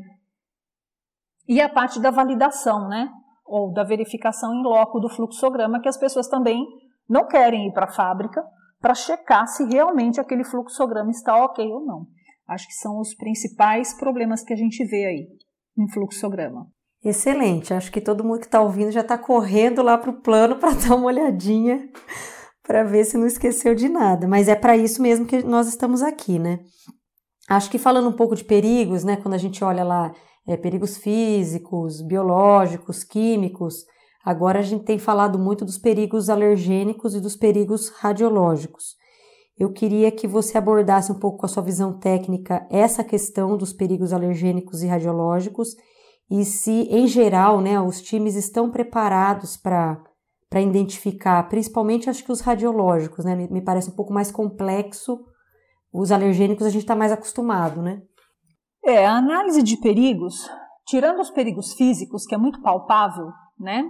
[1.46, 3.10] E a parte da validação, né?
[3.44, 6.66] Ou da verificação em loco do fluxograma, que as pessoas também
[7.08, 8.42] não querem ir para a fábrica
[8.80, 12.06] para checar se realmente aquele fluxograma está ok ou não.
[12.46, 15.28] Acho que são os principais problemas que a gente vê aí
[15.78, 16.66] em fluxograma.
[17.02, 20.56] Excelente, acho que todo mundo que está ouvindo já está correndo lá para o plano
[20.56, 21.88] para dar uma olhadinha
[22.62, 24.26] para ver se não esqueceu de nada.
[24.26, 26.60] Mas é para isso mesmo que nós estamos aqui, né?
[27.48, 30.10] Acho que falando um pouco de perigos, né, quando a gente olha lá
[30.46, 33.84] é, perigos físicos, biológicos, químicos,
[34.24, 38.96] agora a gente tem falado muito dos perigos alergênicos e dos perigos radiológicos.
[39.58, 43.72] Eu queria que você abordasse um pouco com a sua visão técnica essa questão dos
[43.72, 45.76] perigos alergênicos e radiológicos
[46.30, 50.02] e se, em geral, né, os times estão preparados para
[50.50, 53.34] para identificar, principalmente acho que os radiológicos, né?
[53.34, 55.18] Me, parece um pouco mais complexo
[55.94, 58.02] os alergênicos a gente está mais acostumado, né?
[58.84, 60.34] É, a análise de perigos,
[60.86, 63.88] tirando os perigos físicos, que é muito palpável, né?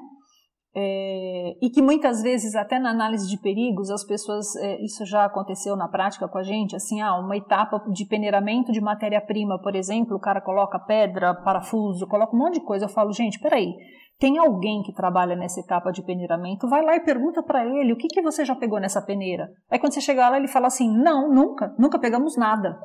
[0.77, 5.25] É, e que muitas vezes, até na análise de perigos, as pessoas, é, isso já
[5.25, 9.77] aconteceu na prática com a gente, assim, ah, uma etapa de peneiramento de matéria-prima, por
[9.77, 12.87] exemplo, o cara coloca pedra, parafuso, coloca um monte de coisa.
[12.87, 13.73] Eu falo, gente, peraí,
[14.19, 17.97] tem alguém que trabalha nessa etapa de peneiramento, vai lá e pergunta para ele o
[17.97, 19.49] que, que você já pegou nessa peneira.
[19.71, 22.77] Aí quando você chegar lá, ele fala assim: não, nunca, nunca pegamos nada.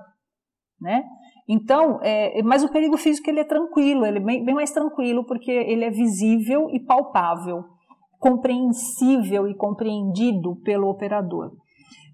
[0.82, 1.04] Né?
[1.48, 5.26] Então, é, mas o perigo físico ele é tranquilo, ele é bem, bem mais tranquilo
[5.26, 7.64] porque ele é visível e palpável,
[8.20, 11.54] compreensível e compreendido pelo operador.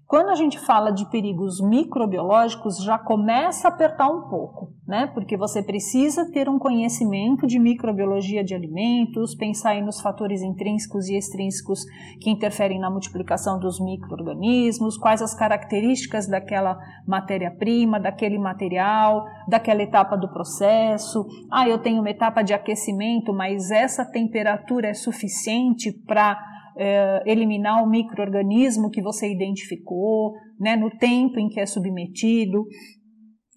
[0.06, 5.08] Quando a gente fala de perigos microbiológicos, já começa a apertar um pouco, né?
[5.08, 11.08] Porque você precisa ter um conhecimento de microbiologia de alimentos, pensar aí nos fatores intrínsecos
[11.08, 11.84] e extrínsecos
[12.20, 20.16] que interferem na multiplicação dos microorganismos, quais as características daquela matéria-prima, daquele material, daquela etapa
[20.16, 21.26] do processo.
[21.50, 27.82] Ah, eu tenho uma etapa de aquecimento, mas essa temperatura é suficiente para é, eliminar
[27.82, 32.64] o microorganismo que você identificou, né, no tempo em que é submetido.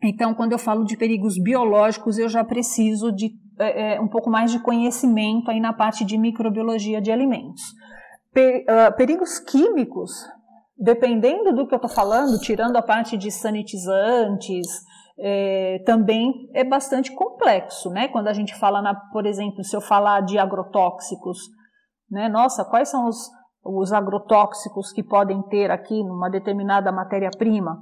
[0.03, 4.29] Então, quando eu falo de perigos biológicos, eu já preciso de é, é um pouco
[4.29, 7.61] mais de conhecimento aí na parte de microbiologia de alimentos.
[8.33, 10.11] Per, uh, perigos químicos,
[10.77, 14.65] dependendo do que eu estou falando, tirando a parte de sanitizantes,
[15.19, 18.07] é, também é bastante complexo, né?
[18.07, 21.39] Quando a gente fala, na, por exemplo, se eu falar de agrotóxicos,
[22.09, 22.27] né?
[22.27, 23.29] Nossa, quais são os,
[23.63, 27.81] os agrotóxicos que podem ter aqui numa determinada matéria-prima?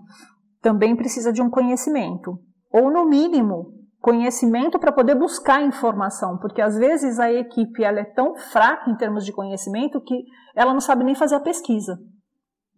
[0.62, 2.40] Também precisa de um conhecimento,
[2.72, 8.06] ou no mínimo conhecimento para poder buscar informação, porque às vezes a equipe ela é
[8.06, 10.24] tão fraca em termos de conhecimento que
[10.56, 11.98] ela não sabe nem fazer a pesquisa,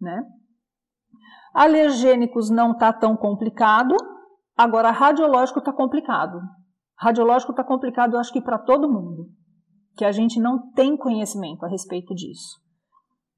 [0.00, 0.22] né?
[1.52, 3.94] Alergênicos não está tão complicado,
[4.56, 6.40] agora radiológico está complicado.
[6.96, 9.28] Radiológico está complicado, eu acho que para todo mundo
[9.96, 12.58] que a gente não tem conhecimento a respeito disso.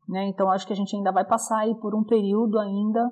[0.08, 0.26] Né?
[0.28, 3.08] Então, acho que a gente ainda vai passar aí por um período ainda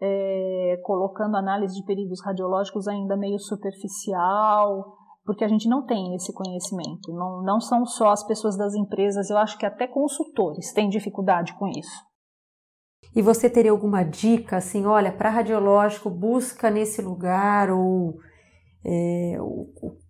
[0.00, 6.32] é, colocando análise de perigos radiológicos ainda meio superficial, porque a gente não tem esse
[6.32, 7.12] conhecimento.
[7.12, 11.54] Não, não são só as pessoas das empresas, eu acho que até consultores têm dificuldade
[11.58, 12.02] com isso.
[13.14, 18.14] E você teria alguma dica, assim, olha, para radiológico, busca nesse lugar, ou
[18.84, 19.38] é,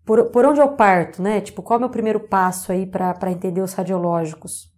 [0.05, 1.41] por, por onde eu parto, né?
[1.41, 4.73] Tipo, qual é o meu primeiro passo aí para entender os radiológicos?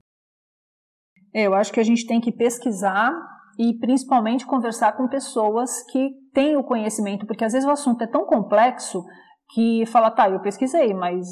[1.34, 3.12] É, eu acho que a gente tem que pesquisar
[3.58, 8.06] e principalmente conversar com pessoas que têm o conhecimento, porque às vezes o assunto é
[8.06, 9.04] tão complexo
[9.52, 11.26] que fala, tá, eu pesquisei, mas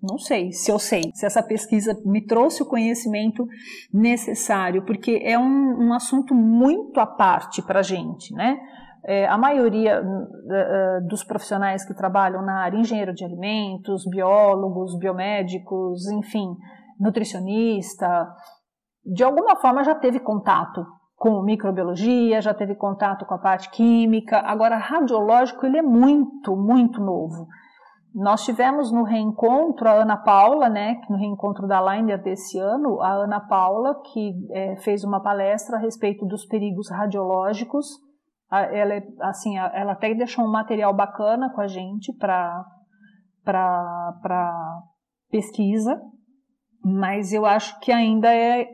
[0.00, 3.44] não sei se eu sei, se essa pesquisa me trouxe o conhecimento
[3.92, 8.56] necessário, porque é um, um assunto muito à parte para a gente, né?
[9.10, 16.06] É, a maioria uh, dos profissionais que trabalham na área, engenheiro de alimentos, biólogos, biomédicos,
[16.10, 16.54] enfim,
[17.00, 18.28] nutricionista,
[19.02, 20.84] de alguma forma já teve contato
[21.16, 24.40] com microbiologia, já teve contato com a parte química.
[24.44, 27.46] Agora, radiológico, ele é muito, muito novo.
[28.14, 33.12] Nós tivemos no reencontro a Ana Paula, né, no reencontro da Liner desse ano, a
[33.24, 38.06] Ana Paula, que é, fez uma palestra a respeito dos perigos radiológicos
[38.50, 42.64] ela, é, assim, ela até deixou um material bacana com a gente para
[45.30, 46.00] pesquisa,
[46.82, 48.66] mas eu acho que ainda é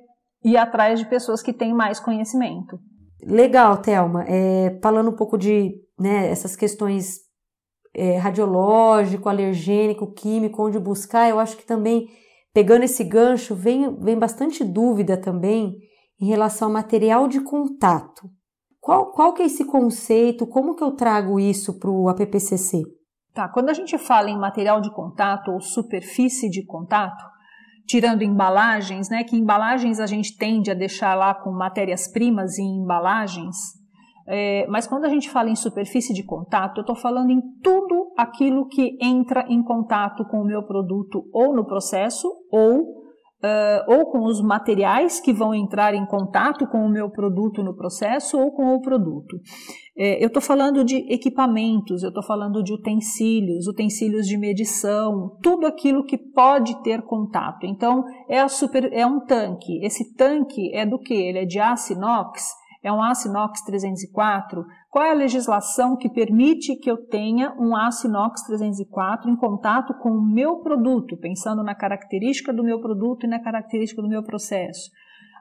[0.45, 2.79] ir atrás de pessoas que têm mais conhecimento.
[3.27, 4.25] Legal, Thelma.
[4.29, 7.21] É, falando um pouco de né, essas questões
[7.95, 12.09] é, radiológico, alergênico, químico, onde buscar, eu acho que também,
[12.53, 15.79] pegando esse gancho, vem, vem bastante dúvida também
[16.21, 18.29] em relação ao material de contato.
[18.85, 20.47] Qual, qual que é esse conceito?
[20.47, 22.83] Como que eu trago isso para o APPCC?
[23.33, 27.25] Tá, quando a gente fala em material de contato ou superfície de contato,
[27.87, 33.57] tirando embalagens, né, que embalagens a gente tende a deixar lá com matérias-primas em embalagens,
[34.29, 38.13] é, mas quando a gente fala em superfície de contato, eu estou falando em tudo
[38.19, 43.04] aquilo que entra em contato com o meu produto ou no processo ou
[43.45, 47.77] uh, ou com os materiais que vão entrar em contato com o meu produto no
[47.77, 49.39] processo ou com o produto.
[49.97, 55.67] É, eu estou falando de equipamentos, eu estou falando de utensílios, utensílios de medição, tudo
[55.67, 57.65] aquilo que pode ter contato.
[57.65, 59.85] Então, é, super, é um tanque.
[59.85, 61.15] Esse tanque é do que?
[61.15, 62.64] Ele é de aço inox?
[62.85, 64.63] É um aço inox 304?
[64.91, 69.95] Qual é a legislação que permite que eu tenha um aço inox 304 em contato
[69.95, 74.23] com o meu produto, pensando na característica do meu produto e na característica do meu
[74.23, 74.91] processo?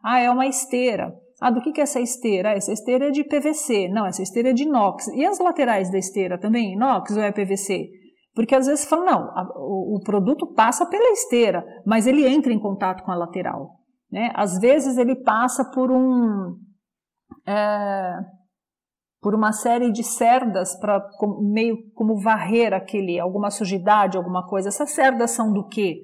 [0.01, 1.13] Ah, é uma esteira.
[1.41, 2.51] Ah, do que, que é essa esteira?
[2.51, 3.89] Ah, essa esteira é de PVC.
[3.89, 5.07] Não, essa esteira é de inox.
[5.09, 7.89] E as laterais da esteira também, inox ou é PVC?
[8.33, 12.51] Porque às vezes fala, não, a, o, o, produto passa pela esteira, mas ele entra
[12.51, 13.71] em contato com a lateral.
[14.11, 14.31] Né?
[14.33, 16.55] Às vezes ele passa por um.
[17.45, 18.15] É,
[19.23, 21.01] por uma série de cerdas para
[21.41, 24.67] meio como varrer aquele alguma sujidade, alguma coisa.
[24.67, 26.01] Essas cerdas são do quê?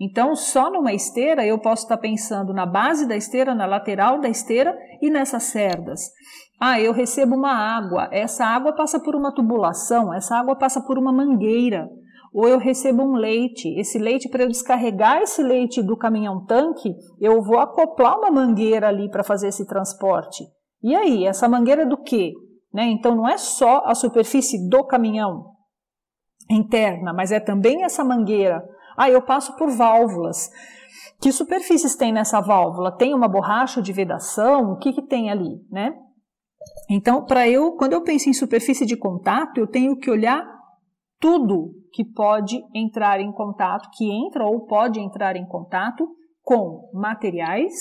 [0.00, 4.28] Então, só numa esteira eu posso estar pensando na base da esteira, na lateral da
[4.28, 6.00] esteira e nessas cerdas.
[6.58, 10.96] Ah, eu recebo uma água, essa água passa por uma tubulação, essa água passa por
[10.96, 11.88] uma mangueira.
[12.32, 17.42] Ou eu recebo um leite, esse leite, para eu descarregar esse leite do caminhão-tanque, eu
[17.42, 20.44] vou acoplar uma mangueira ali para fazer esse transporte.
[20.82, 22.32] E aí, essa mangueira é do quê?
[22.72, 22.84] Né?
[22.84, 25.54] Então não é só a superfície do caminhão
[26.50, 28.62] interna, mas é também essa mangueira.
[28.96, 30.50] Ah, eu passo por válvulas.
[31.20, 32.96] Que superfícies tem nessa válvula?
[32.96, 34.72] Tem uma borracha de vedação?
[34.72, 35.94] O que, que tem ali, né?
[36.88, 40.44] Então, para eu, quando eu penso em superfície de contato, eu tenho que olhar
[41.18, 46.08] tudo que pode entrar em contato, que entra ou pode entrar em contato
[46.42, 47.72] com materiais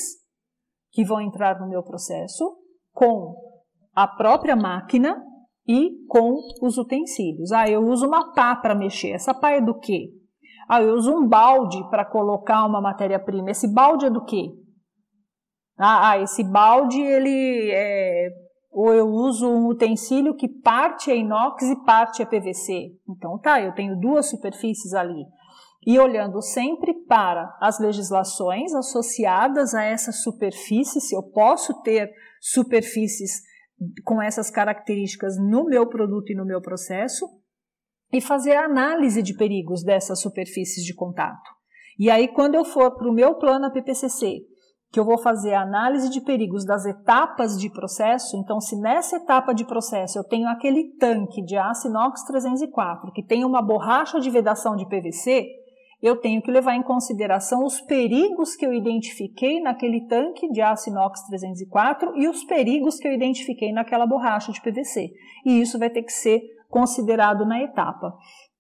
[0.92, 2.59] que vão entrar no meu processo,
[3.00, 3.34] com
[3.96, 5.24] a própria máquina
[5.66, 7.54] e com os utensílios.
[7.54, 9.12] Ah, eu uso uma pá para mexer.
[9.12, 10.10] Essa pá é do quê?
[10.68, 13.52] Ah, eu uso um balde para colocar uma matéria-prima.
[13.52, 14.50] Esse balde é do quê?
[15.78, 18.28] Ah, ah, esse balde ele é
[18.72, 22.92] ou eu uso um utensílio que parte é inox e parte é PVC.
[23.10, 25.26] Então tá, eu tenho duas superfícies ali.
[25.88, 33.42] E olhando sempre para as legislações associadas a essa superfície, se eu posso ter superfícies
[34.04, 37.26] com essas características no meu produto e no meu processo,
[38.12, 41.50] e fazer a análise de perigos dessas superfícies de contato.
[41.98, 44.40] E aí, quando eu for para o meu plano PPCC,
[44.92, 49.18] que eu vou fazer a análise de perigos das etapas de processo, então se nessa
[49.18, 54.20] etapa de processo eu tenho aquele tanque de aço inox 304 que tem uma borracha
[54.20, 55.46] de vedação de PVC,
[56.02, 60.90] eu tenho que levar em consideração os perigos que eu identifiquei naquele tanque de aço
[60.90, 65.12] inox 304 e os perigos que eu identifiquei naquela borracha de PVC.
[65.46, 68.14] E isso vai ter que ser considerado na etapa.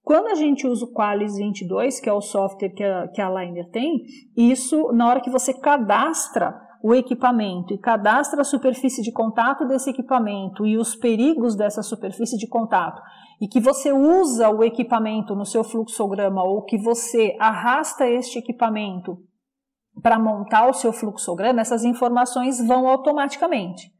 [0.03, 3.29] Quando a gente usa o Qualis 22, que é o software que a, que a
[3.29, 4.03] Liner tem,
[4.35, 9.89] isso, na hora que você cadastra o equipamento e cadastra a superfície de contato desse
[9.89, 13.01] equipamento e os perigos dessa superfície de contato,
[13.41, 19.17] e que você usa o equipamento no seu fluxograma ou que você arrasta este equipamento
[20.01, 23.91] para montar o seu fluxograma, essas informações vão automaticamente.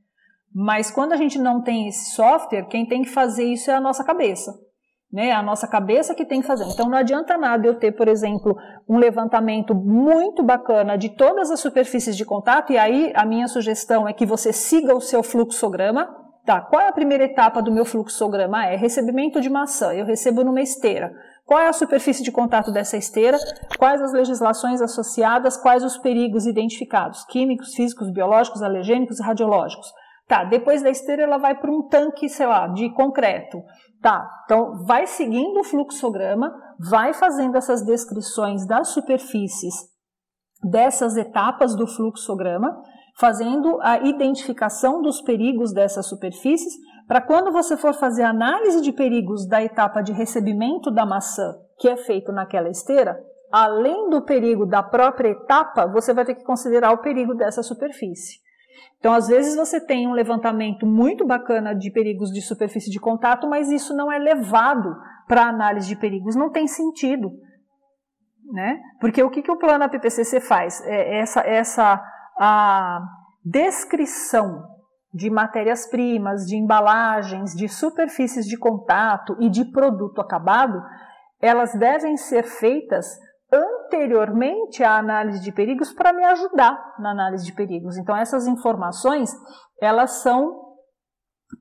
[0.54, 3.82] Mas quando a gente não tem esse software, quem tem que fazer isso é a
[3.82, 4.69] nossa cabeça
[5.12, 5.32] né?
[5.32, 6.66] A nossa cabeça que tem que fazer.
[6.66, 8.56] Então não adianta nada eu ter, por exemplo,
[8.88, 14.08] um levantamento muito bacana de todas as superfícies de contato, e aí a minha sugestão
[14.08, 16.18] é que você siga o seu fluxograma.
[16.46, 18.66] Tá, qual é a primeira etapa do meu fluxograma?
[18.66, 19.94] É recebimento de maçã.
[19.94, 21.14] Eu recebo numa esteira.
[21.46, 23.38] Qual é a superfície de contato dessa esteira?
[23.78, 25.58] Quais as legislações associadas?
[25.58, 27.24] Quais os perigos identificados?
[27.26, 29.92] Químicos, físicos, biológicos, alergênicos e radiológicos.
[30.28, 33.64] Tá, depois da esteira ela vai para um tanque, sei lá, de concreto.
[34.02, 39.74] Tá, então vai seguindo o fluxograma, vai fazendo essas descrições das superfícies
[40.64, 42.82] dessas etapas do fluxograma,
[43.18, 46.74] fazendo a identificação dos perigos dessas superfícies,
[47.08, 51.56] para quando você for fazer a análise de perigos da etapa de recebimento da maçã,
[51.78, 53.20] que é feito naquela esteira,
[53.52, 58.38] além do perigo da própria etapa, você vai ter que considerar o perigo dessa superfície.
[59.00, 63.48] Então, às vezes você tem um levantamento muito bacana de perigos de superfície de contato,
[63.48, 64.94] mas isso não é levado
[65.26, 67.32] para análise de perigos, não tem sentido.
[68.52, 68.80] Né?
[69.00, 70.82] Porque o que, que o plano APPCC faz?
[70.86, 72.04] É essa, essa
[72.38, 73.00] a
[73.44, 74.64] descrição
[75.14, 80.82] de matérias-primas, de embalagens, de superfícies de contato e de produto acabado,
[81.42, 83.18] elas devem ser feitas
[83.52, 87.98] anteriormente à análise de perigos para me ajudar na análise de perigos.
[87.98, 89.32] Então essas informações
[89.82, 90.68] elas são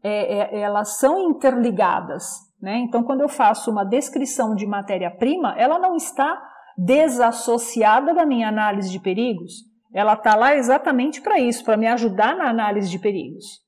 [0.05, 2.24] é, é, elas são interligadas.
[2.61, 2.78] Né?
[2.78, 6.41] Então quando eu faço uma descrição de matéria-prima, ela não está
[6.76, 9.53] desassociada da minha análise de perigos.
[9.93, 13.66] Ela está lá exatamente para isso, para me ajudar na análise de perigos.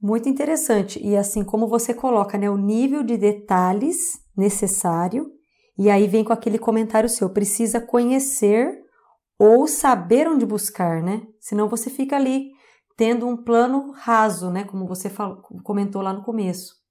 [0.00, 1.00] Muito interessante.
[1.04, 3.96] E assim como você coloca né, o nível de detalhes
[4.36, 5.26] necessário
[5.76, 8.82] e aí vem com aquele comentário seu: precisa conhecer
[9.38, 11.22] ou saber onde buscar, né?
[11.40, 12.50] Senão você fica ali
[12.96, 14.64] tendo um plano raso, né?
[14.64, 16.84] Como você falou, comentou lá no começo.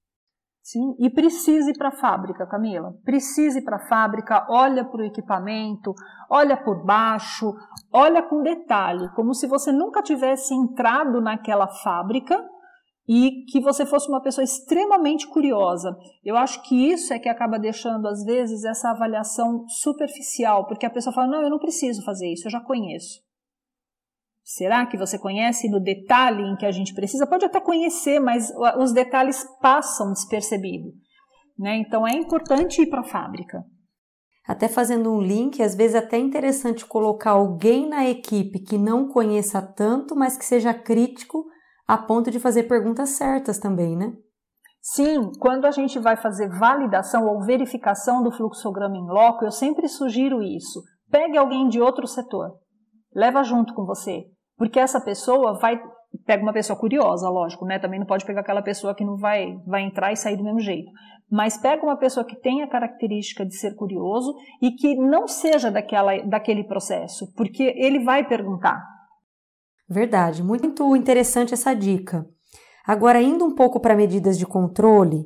[0.62, 2.94] Sim, e precise ir para a fábrica, Camila.
[3.04, 5.94] Precise ir para a fábrica, olha para o equipamento,
[6.30, 7.54] olha por baixo,
[7.92, 12.42] olha com detalhe, como se você nunca tivesse entrado naquela fábrica
[13.08, 15.96] e que você fosse uma pessoa extremamente curiosa.
[16.24, 20.90] Eu acho que isso é que acaba deixando, às vezes, essa avaliação superficial, porque a
[20.90, 23.22] pessoa fala: não, eu não preciso fazer isso, eu já conheço.
[24.44, 27.26] Será que você conhece no detalhe em que a gente precisa?
[27.26, 30.92] Pode até conhecer, mas os detalhes passam despercebido.
[31.58, 31.78] Né?
[31.78, 33.64] Então é importante ir para a fábrica.
[34.46, 39.08] Até fazendo um link, às vezes é até interessante colocar alguém na equipe que não
[39.08, 41.46] conheça tanto, mas que seja crítico
[41.88, 44.14] a ponto de fazer perguntas certas também, né?
[44.82, 49.88] Sim, quando a gente vai fazer validação ou verificação do fluxograma em loco, eu sempre
[49.88, 50.82] sugiro isso.
[51.10, 52.52] Pegue alguém de outro setor,
[53.16, 54.26] leva junto com você,
[54.58, 55.82] porque essa pessoa vai
[56.26, 57.80] pega uma pessoa curiosa, lógico, né?
[57.80, 60.60] Também não pode pegar aquela pessoa que não vai, vai entrar e sair do mesmo
[60.60, 60.92] jeito.
[61.30, 65.72] Mas pega uma pessoa que tenha a característica de ser curioso e que não seja
[65.72, 68.93] daquela, daquele processo, porque ele vai perguntar.
[69.88, 72.26] Verdade, muito interessante essa dica.
[72.86, 75.26] Agora, indo um pouco para medidas de controle,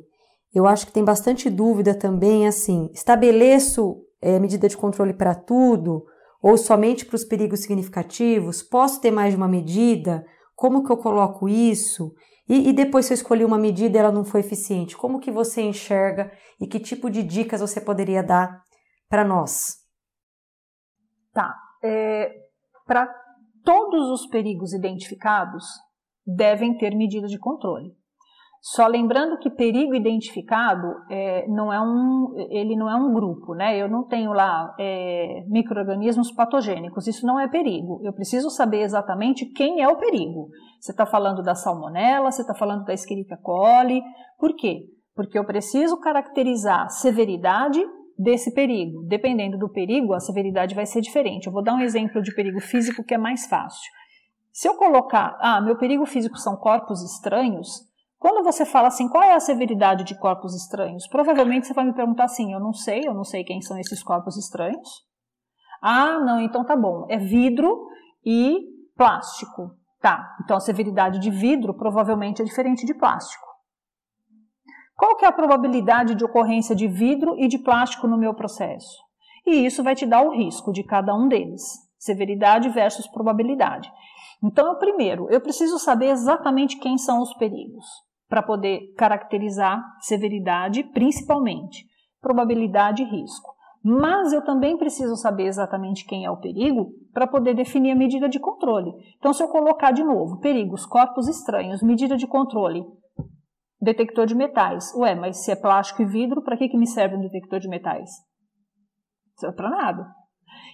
[0.54, 6.04] eu acho que tem bastante dúvida também, assim, estabeleço é, medida de controle para tudo
[6.42, 8.62] ou somente para os perigos significativos?
[8.62, 10.24] Posso ter mais de uma medida?
[10.54, 12.12] Como que eu coloco isso?
[12.48, 15.30] E, e, depois se eu escolhi uma medida e ela não foi eficiente, como que
[15.30, 18.62] você enxerga e que tipo de dicas você poderia dar
[19.08, 19.76] para nós?
[21.32, 21.54] Tá.
[21.82, 22.32] É,
[22.86, 23.14] para
[23.68, 25.62] todos os perigos identificados,
[26.26, 27.92] devem ter medida de controle.
[28.62, 33.76] Só lembrando que perigo identificado é, não é um, ele não é um grupo, né?
[33.76, 37.06] Eu não tenho lá é, microorganismos patogênicos.
[37.06, 38.00] Isso não é perigo.
[38.02, 40.48] Eu preciso saber exatamente quem é o perigo.
[40.80, 44.00] Você está falando da salmonela, você está falando da Escherichia coli.
[44.38, 44.86] Por quê?
[45.14, 47.84] Porque eu preciso caracterizar severidade
[48.18, 49.02] desse perigo.
[49.04, 51.46] Dependendo do perigo, a severidade vai ser diferente.
[51.46, 53.90] Eu vou dar um exemplo de perigo físico que é mais fácil.
[54.52, 57.86] Se eu colocar, ah, meu perigo físico são corpos estranhos,
[58.18, 61.06] quando você fala assim, qual é a severidade de corpos estranhos?
[61.06, 64.02] Provavelmente você vai me perguntar assim, eu não sei, eu não sei quem são esses
[64.02, 65.06] corpos estranhos.
[65.80, 67.06] Ah, não, então tá bom.
[67.08, 67.86] É vidro
[68.26, 68.58] e
[68.96, 69.70] plástico.
[70.00, 73.47] Tá, então a severidade de vidro provavelmente é diferente de plástico.
[74.98, 78.98] Qual que é a probabilidade de ocorrência de vidro e de plástico no meu processo?
[79.46, 81.62] E isso vai te dar o risco de cada um deles.
[81.96, 83.88] Severidade versus probabilidade.
[84.42, 87.86] Então, primeiro, eu preciso saber exatamente quem são os perigos
[88.28, 91.86] para poder caracterizar severidade, principalmente,
[92.20, 93.54] probabilidade e risco.
[93.84, 98.28] Mas eu também preciso saber exatamente quem é o perigo para poder definir a medida
[98.28, 98.92] de controle.
[99.16, 102.84] Então, se eu colocar de novo perigos, corpos estranhos, medida de controle,
[103.80, 104.92] detector de metais.
[104.94, 107.68] Ué, mas se é plástico e vidro, para que, que me serve um detector de
[107.68, 108.10] metais?
[109.42, 110.06] Não para nada.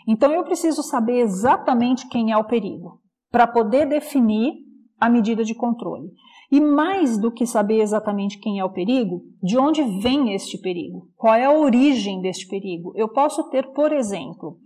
[0.08, 3.00] Então, eu preciso saber exatamente quem é o perigo
[3.30, 4.52] para poder definir
[5.00, 6.08] a medida de controle.
[6.50, 11.08] E mais do que saber exatamente quem é o perigo, de onde vem este perigo?
[11.16, 12.92] Qual é a origem deste perigo?
[12.94, 14.58] Eu posso ter, por exemplo,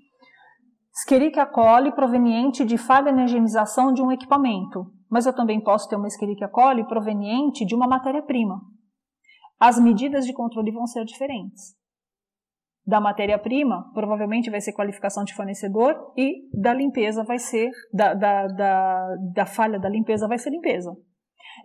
[0.98, 5.96] Escherichia coli proveniente de falha na higienização de um equipamento, mas eu também posso ter
[5.96, 8.60] uma Escherichia coli proveniente de uma matéria-prima.
[9.58, 11.76] As medidas de controle vão ser diferentes.
[12.86, 18.46] Da matéria-prima, provavelmente vai ser qualificação de fornecedor, e da limpeza vai ser, da, da,
[18.46, 20.96] da, da falha da limpeza vai ser limpeza.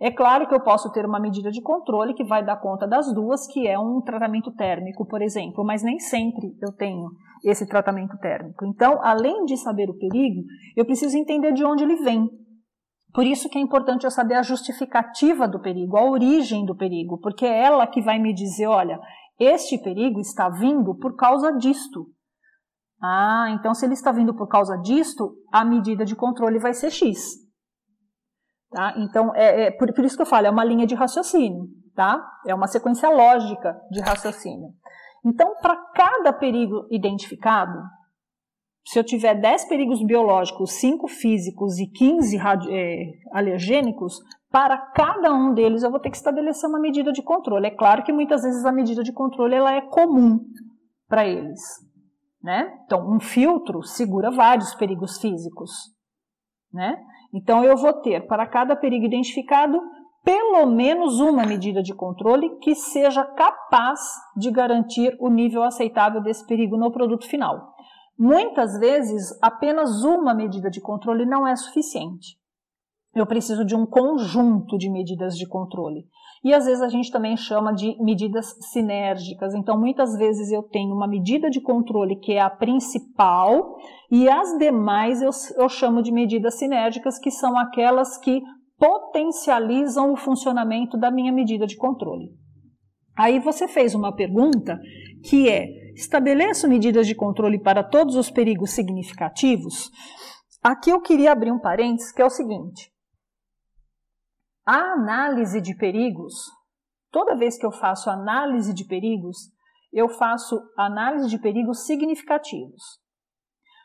[0.00, 3.12] É claro que eu posso ter uma medida de controle que vai dar conta das
[3.14, 7.10] duas, que é um tratamento térmico, por exemplo, mas nem sempre eu tenho
[7.44, 8.64] esse tratamento térmico.
[8.66, 10.42] Então, além de saber o perigo,
[10.76, 12.28] eu preciso entender de onde ele vem.
[13.14, 17.16] Por isso que é importante eu saber a justificativa do perigo, a origem do perigo,
[17.20, 19.00] porque é ela que vai me dizer, olha,
[19.38, 22.08] este perigo está vindo por causa disto.
[23.00, 26.90] Ah, então se ele está vindo por causa disto, a medida de controle vai ser
[26.90, 27.36] X.
[28.72, 28.92] Tá?
[28.96, 32.20] Então, é, é por, por, isso que eu falo, é uma linha de raciocínio, tá?
[32.44, 34.70] É uma sequência lógica de raciocínio.
[35.24, 37.78] Então, para cada perigo identificado,
[38.86, 42.38] se eu tiver 10 perigos biológicos, 5 físicos e 15
[42.70, 44.20] é, alergênicos,
[44.50, 47.66] para cada um deles eu vou ter que estabelecer uma medida de controle.
[47.66, 50.38] É claro que muitas vezes a medida de controle ela é comum
[51.08, 51.60] para eles.
[52.42, 52.70] Né?
[52.84, 55.70] Então, um filtro segura vários perigos físicos.
[56.72, 56.96] Né?
[57.32, 59.80] Então, eu vou ter para cada perigo identificado
[60.22, 64.00] pelo menos uma medida de controle que seja capaz
[64.36, 67.73] de garantir o nível aceitável desse perigo no produto final.
[68.18, 72.36] Muitas vezes, apenas uma medida de controle não é suficiente.
[73.14, 76.04] Eu preciso de um conjunto de medidas de controle.
[76.42, 79.54] E às vezes a gente também chama de medidas sinérgicas.
[79.54, 83.76] Então, muitas vezes eu tenho uma medida de controle que é a principal,
[84.10, 88.42] e as demais eu, eu chamo de medidas sinérgicas, que são aquelas que
[88.78, 92.28] potencializam o funcionamento da minha medida de controle.
[93.16, 94.78] Aí você fez uma pergunta
[95.24, 99.90] que é: estabeleço medidas de controle para todos os perigos significativos?
[100.62, 102.92] Aqui eu queria abrir um parênteses, que é o seguinte:
[104.66, 106.34] a análise de perigos,
[107.10, 109.36] toda vez que eu faço análise de perigos,
[109.92, 112.82] eu faço análise de perigos significativos.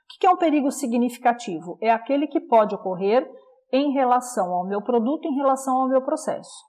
[0.05, 1.77] O que é um perigo significativo?
[1.81, 3.29] É aquele que pode ocorrer
[3.71, 6.68] em relação ao meu produto, em relação ao meu processo.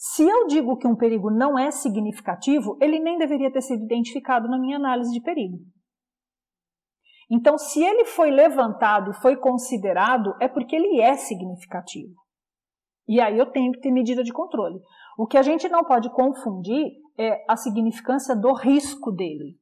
[0.00, 4.48] Se eu digo que um perigo não é significativo, ele nem deveria ter sido identificado
[4.48, 5.58] na minha análise de perigo.
[7.28, 12.14] Então, se ele foi levantado e foi considerado, é porque ele é significativo.
[13.08, 14.78] E aí eu tenho que ter medida de controle.
[15.18, 19.58] O que a gente não pode confundir é a significância do risco dele.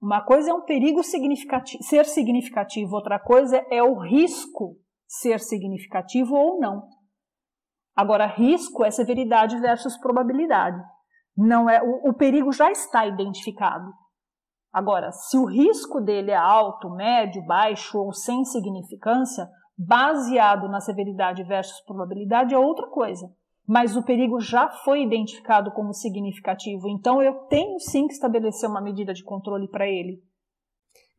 [0.00, 4.76] Uma coisa é um perigo significativo, ser significativo, outra coisa é o risco
[5.08, 6.88] ser significativo ou não.
[7.94, 10.82] Agora, risco é severidade versus probabilidade.
[11.36, 13.92] Não é o, o perigo já está identificado.
[14.72, 21.42] Agora, se o risco dele é alto, médio, baixo ou sem significância, baseado na severidade
[21.44, 23.30] versus probabilidade é outra coisa.
[23.66, 28.80] Mas o perigo já foi identificado como significativo, então eu tenho sim que estabelecer uma
[28.80, 30.22] medida de controle para ele.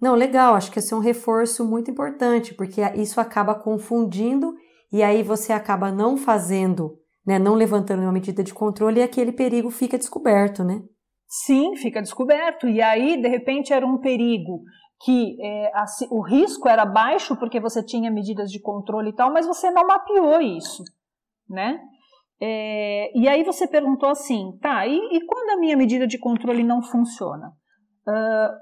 [0.01, 4.53] Não, legal, acho que esse é um reforço muito importante, porque isso acaba confundindo
[4.93, 9.31] e aí você acaba não fazendo, né, não levantando uma medida de controle e aquele
[9.31, 10.83] perigo fica descoberto, né?
[11.27, 12.69] Sim, fica descoberto.
[12.69, 14.61] E aí, de repente, era um perigo
[15.03, 19.33] que é, a, o risco era baixo porque você tinha medidas de controle e tal,
[19.33, 20.83] mas você não mapeou isso,
[21.49, 21.81] né?
[22.39, 26.63] É, e aí você perguntou assim, tá, e, e, quando a minha medida de controle
[26.63, 27.47] não funciona?
[28.07, 28.53] Uh,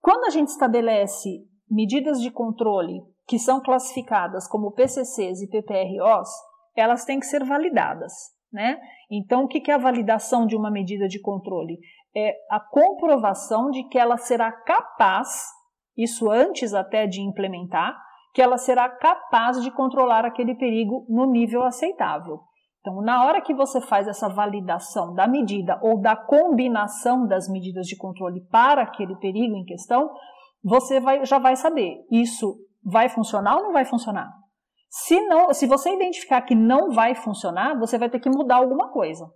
[0.00, 1.28] quando a gente estabelece
[1.68, 3.00] medidas de controle
[3.30, 6.28] que são classificadas como PCCs e PPROs,
[6.76, 8.12] elas têm que ser validadas,
[8.52, 8.76] né?
[9.08, 11.78] Então, o que é a validação de uma medida de controle?
[12.12, 15.28] É a comprovação de que ela será capaz
[15.96, 17.96] isso antes até de implementar,
[18.34, 22.40] que ela será capaz de controlar aquele perigo no nível aceitável.
[22.80, 27.86] Então, na hora que você faz essa validação da medida ou da combinação das medidas
[27.86, 30.10] de controle para aquele perigo em questão,
[30.64, 34.30] você vai, já vai saber isso vai funcionar ou não vai funcionar.
[34.88, 38.90] Se não, se você identificar que não vai funcionar, você vai ter que mudar alguma
[38.90, 39.30] coisa.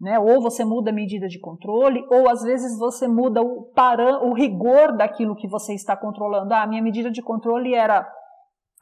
[0.00, 0.18] Né?
[0.18, 4.32] Ou você muda a medida de controle, ou às vezes você muda o, paran, o
[4.32, 6.52] rigor daquilo que você está controlando.
[6.54, 8.10] Ah, minha medida de controle era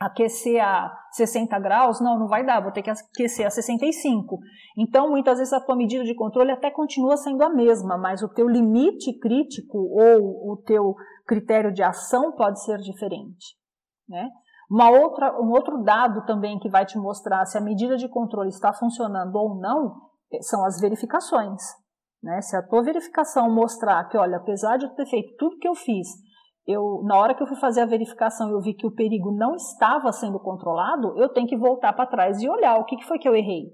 [0.01, 4.39] aquecer a 60 graus, não, não vai dar, vou ter que aquecer a 65.
[4.77, 8.29] Então, muitas vezes a tua medida de controle até continua sendo a mesma, mas o
[8.29, 10.95] teu limite crítico ou o teu
[11.27, 13.57] critério de ação pode ser diferente,
[14.09, 14.29] né?
[14.71, 18.49] Uma outra, um outro dado também que vai te mostrar se a medida de controle
[18.49, 20.01] está funcionando ou não
[20.41, 21.61] são as verificações.
[22.23, 22.41] Né?
[22.41, 25.75] Se a tua verificação mostrar que, olha, apesar de eu ter feito tudo que eu
[25.75, 26.09] fiz,
[26.67, 29.57] eu, na hora que eu fui fazer a verificação eu vi que o perigo não
[29.57, 33.19] estava sendo controlado, eu tenho que voltar para trás e olhar o que, que foi
[33.19, 33.65] que eu errei.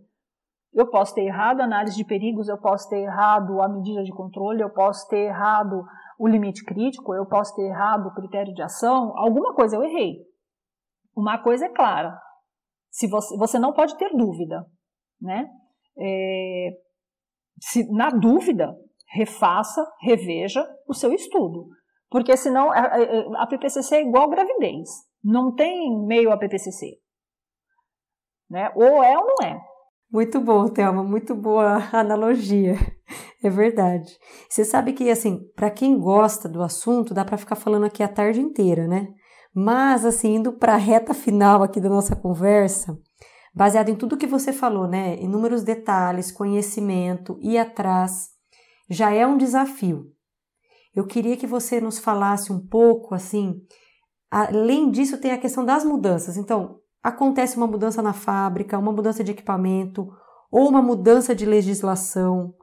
[0.73, 4.13] Eu posso ter errado a análise de perigos, eu posso ter errado a medida de
[4.13, 5.85] controle, eu posso ter errado
[6.19, 10.17] o limite crítico, eu posso ter errado o critério de ação, alguma coisa eu errei.
[11.17, 12.19] Uma coisa é clara,
[12.91, 14.67] se você, você não pode ter dúvida,
[15.21, 15.49] né?
[15.99, 16.71] É,
[17.61, 18.75] se, na dúvida,
[19.13, 21.69] refaça, reveja o seu estudo.
[22.11, 24.89] Porque senão a, a, a PPCC é igual gravidez.
[25.23, 26.99] Não tem meio a PPCC.
[28.49, 28.71] Né?
[28.75, 29.61] Ou é ou não é.
[30.11, 32.75] Muito bom, Thelma, muito boa analogia.
[33.43, 34.19] É verdade.
[34.49, 38.09] Você sabe que, assim, para quem gosta do assunto, dá para ficar falando aqui a
[38.09, 39.09] tarde inteira, né?
[39.55, 42.99] Mas, assim, indo para a reta final aqui da nossa conversa,
[43.55, 45.17] baseado em tudo que você falou, né?
[45.21, 48.29] Inúmeros detalhes, conhecimento, ir atrás,
[48.91, 50.07] já é um desafio.
[50.95, 53.61] Eu queria que você nos falasse um pouco, assim,
[54.31, 56.37] além disso, tem a questão das mudanças.
[56.37, 60.09] Então, acontece uma mudança na fábrica, uma mudança de equipamento,
[60.51, 62.55] ou uma mudança de legislação,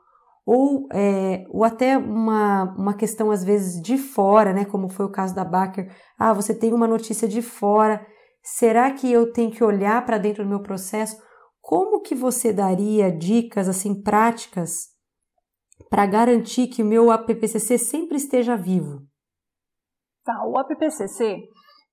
[0.45, 4.65] ou, é, ou até uma, uma questão, às vezes, de fora, né?
[4.65, 5.91] Como foi o caso da Baker.
[6.17, 8.05] Ah, você tem uma notícia de fora
[8.45, 11.19] Será que eu tenho que olhar para dentro do meu processo?
[11.59, 14.93] Como que você daria dicas assim práticas
[15.89, 19.01] para garantir que o meu APPCC sempre esteja vivo?
[20.23, 21.39] Tá, o APPCC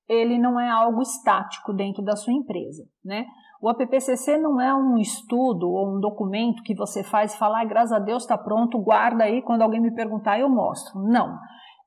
[0.07, 3.25] ele não é algo estático dentro da sua empresa, né?
[3.63, 7.65] O APPCC não é um estudo ou um documento que você faz e fala, ah,
[7.65, 11.01] graças a Deus está pronto, guarda aí, quando alguém me perguntar eu mostro.
[11.01, 11.39] Não.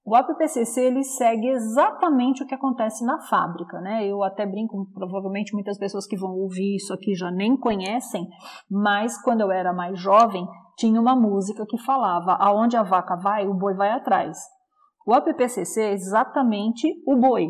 [0.06, 4.08] O APPCC ele segue exatamente o que acontece na fábrica, né?
[4.08, 8.26] Eu até brinco, provavelmente muitas pessoas que vão ouvir isso aqui já nem conhecem,
[8.72, 10.48] mas quando eu era mais jovem,
[10.78, 14.38] tinha uma música que falava: aonde a vaca vai, o boi vai atrás.
[15.06, 17.50] O APPCC é exatamente o boi,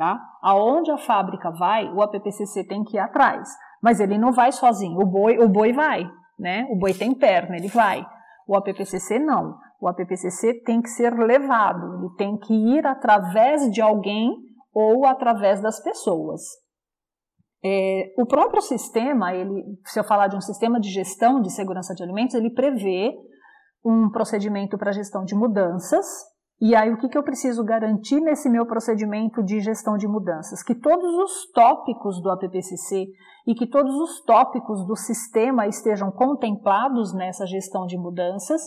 [0.00, 0.18] tá?
[0.40, 3.46] Aonde a fábrica vai, o APPCC tem que ir atrás,
[3.82, 4.98] mas ele não vai sozinho.
[4.98, 6.66] O boi, o boi vai, né?
[6.70, 8.02] O boi tem perna, ele vai.
[8.48, 9.58] O APPCC não.
[9.78, 14.34] O APPCC tem que ser levado, ele tem que ir através de alguém
[14.72, 16.40] ou através das pessoas.
[17.62, 21.94] É, o próprio sistema, ele, se eu falar de um sistema de gestão de segurança
[21.94, 23.12] de alimentos, ele prevê
[23.84, 26.06] um procedimento para gestão de mudanças
[26.60, 30.62] E aí, o que, que eu preciso garantir nesse meu procedimento de gestão de mudanças?
[30.62, 33.06] Que todos os tópicos do APPCC
[33.46, 38.60] e que todos os tópicos do sistema estejam contemplados nessa gestão de mudanças.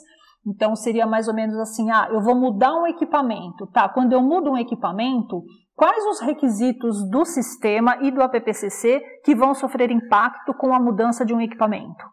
[0.44, 3.88] Então, seria mais ou menos assim: ah, eu vou mudar um equipamento, tá?
[3.88, 5.44] Quando eu mudo um equipamento,
[5.76, 11.24] quais os requisitos do sistema e do APPCC que vão sofrer impacto com a mudança
[11.24, 12.04] de um equipamento?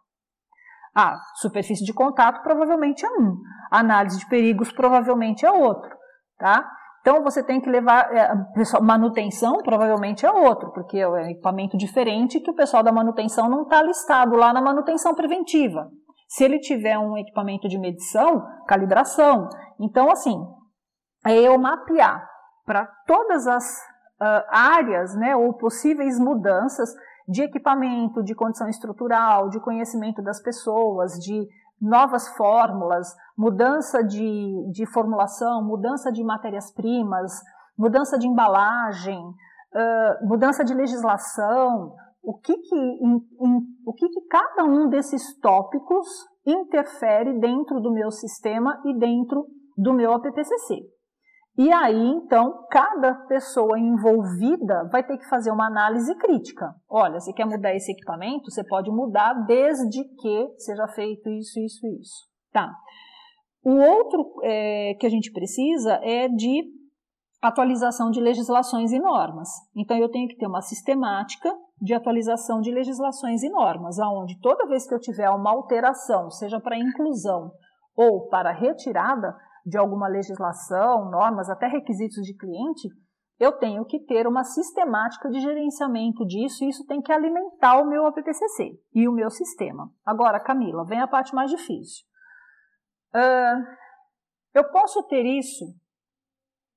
[0.95, 3.37] Ah, superfície de contato provavelmente é um,
[3.71, 5.91] análise de perigos provavelmente é outro,
[6.37, 6.69] tá?
[7.01, 8.31] Então você tem que levar é,
[8.83, 13.63] manutenção provavelmente é outro, porque é um equipamento diferente que o pessoal da manutenção não
[13.63, 15.89] está listado lá na manutenção preventiva.
[16.29, 19.49] Se ele tiver um equipamento de medição, calibração.
[19.79, 20.37] Então assim,
[21.25, 22.29] é eu mapear
[22.67, 23.65] para todas as
[24.21, 26.91] uh, áreas, né, ou possíveis mudanças
[27.31, 31.47] de equipamento, de condição estrutural, de conhecimento das pessoas, de
[31.81, 33.07] novas fórmulas,
[33.39, 37.33] mudança de, de formulação, mudança de matérias-primas,
[37.79, 42.99] mudança de embalagem, uh, mudança de legislação, o que que,
[43.87, 46.07] o que que cada um desses tópicos
[46.45, 49.47] interfere dentro do meu sistema e dentro
[49.79, 50.83] do meu APPCC.
[51.59, 56.75] E aí, então, cada pessoa envolvida vai ter que fazer uma análise crítica.
[56.89, 58.51] Olha, você quer mudar esse equipamento?
[58.51, 62.29] Você pode mudar desde que seja feito isso, isso, isso.
[62.53, 62.73] Tá.
[63.63, 66.65] O outro é, que a gente precisa é de
[67.43, 69.49] atualização de legislações e normas.
[69.77, 74.67] Então, eu tenho que ter uma sistemática de atualização de legislações e normas, aonde toda
[74.67, 77.51] vez que eu tiver uma alteração, seja para inclusão
[77.97, 79.35] ou para retirada,
[79.65, 82.89] de alguma legislação, normas, até requisitos de cliente,
[83.39, 87.89] eu tenho que ter uma sistemática de gerenciamento disso e isso tem que alimentar o
[87.89, 89.91] meu APPCC e o meu sistema.
[90.05, 92.05] Agora, Camila, vem a parte mais difícil.
[93.15, 93.65] Uh,
[94.53, 95.65] eu posso ter isso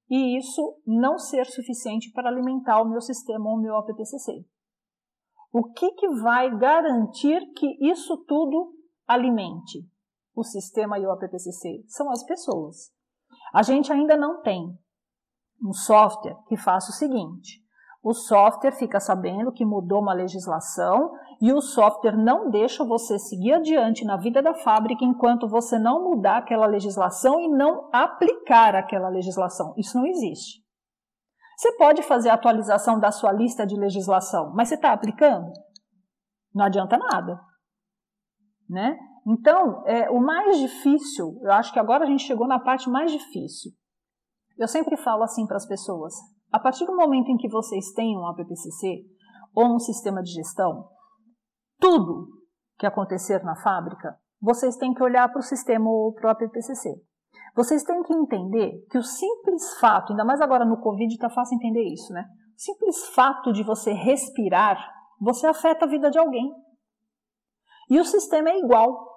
[0.09, 4.45] e isso não ser suficiente para alimentar o meu sistema ou o meu APPCC.
[5.51, 8.73] O que, que vai garantir que isso tudo
[9.05, 9.86] alimente?
[10.36, 11.84] O sistema e o APPCC?
[11.88, 12.91] São as pessoas.
[13.53, 14.77] A gente ainda não tem
[15.63, 17.63] um software que faça o seguinte:
[18.03, 21.11] o software fica sabendo que mudou uma legislação
[21.41, 26.03] e o software não deixa você seguir adiante na vida da fábrica enquanto você não
[26.03, 29.73] mudar aquela legislação e não aplicar aquela legislação.
[29.77, 30.61] Isso não existe.
[31.55, 35.53] Você pode fazer a atualização da sua lista de legislação, mas você está aplicando?
[36.53, 37.39] Não adianta nada.
[38.69, 38.97] Né?
[39.26, 43.11] Então, é, o mais difícil, eu acho que agora a gente chegou na parte mais
[43.11, 43.71] difícil.
[44.57, 46.13] Eu sempre falo assim para as pessoas:
[46.51, 49.05] a partir do momento em que vocês têm um APPCC
[49.55, 50.88] ou um sistema de gestão,
[51.80, 52.28] tudo
[52.78, 56.93] que acontecer na fábrica, vocês têm que olhar para o sistema ou para o APPCC.
[57.55, 61.55] Vocês têm que entender que o simples fato, ainda mais agora no Covid, está fácil
[61.55, 62.26] entender isso, né?
[62.55, 64.78] O simples fato de você respirar,
[65.19, 66.51] você afeta a vida de alguém.
[67.89, 69.12] E o sistema é igual.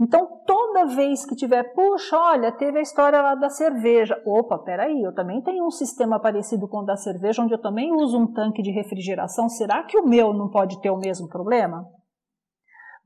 [0.00, 4.20] Então, toda vez que tiver, puxa, olha, teve a história lá da cerveja.
[4.24, 7.92] Opa, peraí, eu também tenho um sistema parecido com o da cerveja, onde eu também
[7.92, 9.46] uso um tanque de refrigeração.
[9.50, 11.84] Será que o meu não pode ter o mesmo problema?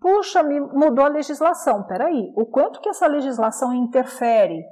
[0.01, 1.85] Puxa, me mudou a legislação.
[1.85, 4.63] Peraí, o quanto que essa legislação interfere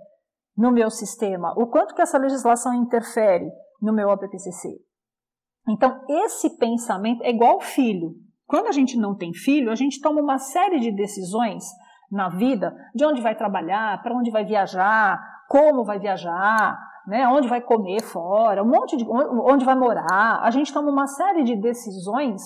[0.57, 1.53] no meu sistema?
[1.57, 3.51] O quanto que essa legislação interfere
[3.81, 4.69] no meu APPCC?
[5.69, 8.15] Então, esse pensamento é igual filho.
[8.47, 11.65] Quando a gente não tem filho, a gente toma uma série de decisões
[12.13, 17.49] na vida, de onde vai trabalhar, para onde vai viajar, como vai viajar, né, onde
[17.49, 20.41] vai comer fora, um monte de onde vai morar.
[20.43, 22.43] A gente toma uma série de decisões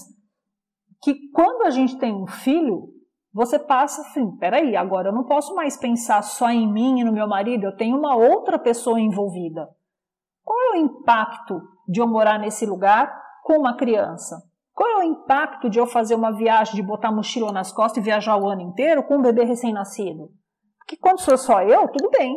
[1.03, 2.89] que quando a gente tem um filho,
[3.33, 7.13] você passa assim, peraí, agora eu não posso mais pensar só em mim e no
[7.13, 9.69] meu marido, eu tenho uma outra pessoa envolvida.
[10.43, 13.13] Qual é o impacto de eu morar nesse lugar
[13.43, 14.37] com uma criança?
[14.77, 18.05] Qual é o impacto de eu fazer uma viagem, de botar mochila nas costas e
[18.05, 20.29] viajar o ano inteiro com um bebê recém-nascido?
[20.79, 22.37] Porque quando sou só eu, tudo bem.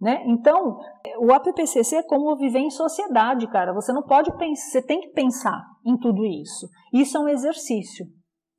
[0.00, 0.22] Né?
[0.28, 0.78] Então,
[1.20, 3.74] o APPCC é como viver em sociedade, cara.
[3.74, 6.66] Você não pode pensar, você tem que pensar em tudo isso.
[6.90, 8.06] Isso é um exercício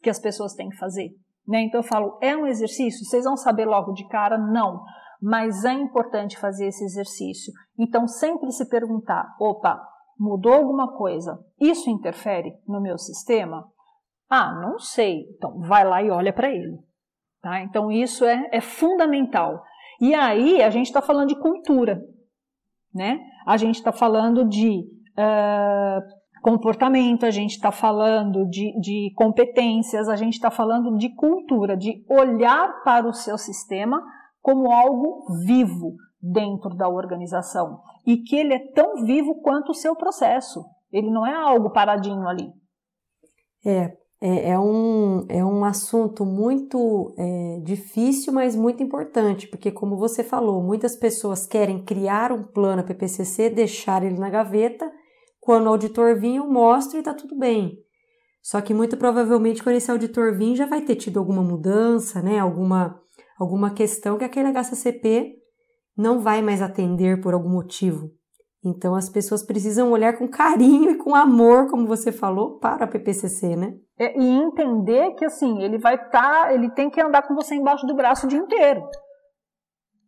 [0.03, 1.09] que as pessoas têm que fazer.
[1.47, 1.63] Né?
[1.63, 3.03] Então eu falo, é um exercício?
[3.05, 4.38] Vocês vão saber logo de cara?
[4.38, 4.84] Não.
[5.19, 7.51] Mas é importante fazer esse exercício.
[7.75, 9.82] Então sempre se perguntar, opa,
[10.20, 13.68] mudou alguma coisa, isso interfere no meu sistema?
[14.30, 15.26] Ah, não sei.
[15.36, 16.78] Então, vai lá e olha para ele.
[17.41, 17.61] Tá?
[17.61, 19.63] Então, isso é, é fundamental.
[20.01, 22.01] E aí, a gente está falando de cultura.
[22.93, 23.20] Né?
[23.45, 24.80] A gente está falando de
[25.18, 26.01] uh,
[26.41, 32.03] comportamento, a gente está falando de, de competências, a gente está falando de cultura, de
[32.09, 34.01] olhar para o seu sistema
[34.41, 39.95] como algo vivo, dentro da organização e que ele é tão vivo quanto o seu
[39.95, 40.63] processo.
[40.91, 42.51] Ele não é algo paradinho ali.
[43.65, 49.97] É, é, é um, é um assunto muito é, difícil, mas muito importante, porque, como
[49.97, 54.91] você falou, muitas pessoas querem criar um plano PPCC, deixar ele na gaveta,
[55.39, 57.78] quando o auditor vir, eu mostro e está tudo bem.
[58.41, 62.39] Só que muito provavelmente, quando esse auditor vir, já vai ter tido alguma mudança, né?
[62.39, 62.99] alguma,
[63.38, 65.36] alguma questão que aquele HCCP
[65.98, 68.12] não vai mais atender por algum motivo.
[68.64, 72.88] Então as pessoas precisam olhar com carinho e com amor, como você falou, para a
[72.88, 73.74] PPCC, né?
[73.98, 77.56] É, e entender que assim, ele vai estar, tá, ele tem que andar com você
[77.56, 78.84] embaixo do braço o dia inteiro.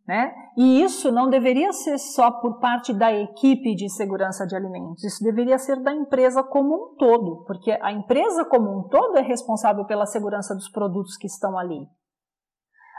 [0.06, 0.32] Né?
[0.56, 5.22] E isso não deveria ser só por parte da equipe de segurança de alimentos, isso
[5.22, 9.84] deveria ser da empresa como um todo, porque a empresa como um todo é responsável
[9.84, 11.86] pela segurança dos produtos que estão ali.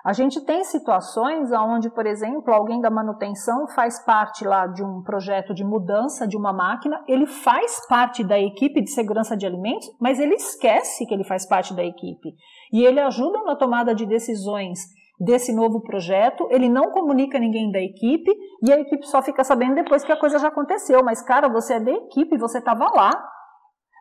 [0.03, 5.03] A gente tem situações onde, por exemplo, alguém da manutenção faz parte lá de um
[5.03, 9.87] projeto de mudança de uma máquina, ele faz parte da equipe de segurança de alimentos,
[9.99, 12.33] mas ele esquece que ele faz parte da equipe.
[12.73, 14.79] E ele ajuda na tomada de decisões
[15.19, 18.31] desse novo projeto, ele não comunica ninguém da equipe
[18.63, 21.03] e a equipe só fica sabendo depois que a coisa já aconteceu.
[21.03, 23.11] Mas, cara, você é da equipe, você estava lá.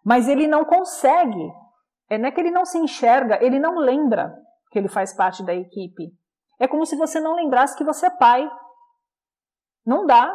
[0.03, 1.46] Mas ele não consegue.
[2.09, 4.34] É, não é que ele não se enxerga, ele não lembra
[4.70, 6.12] que ele faz parte da equipe.
[6.58, 8.48] É como se você não lembrasse que você é pai.
[9.84, 10.30] Não dá.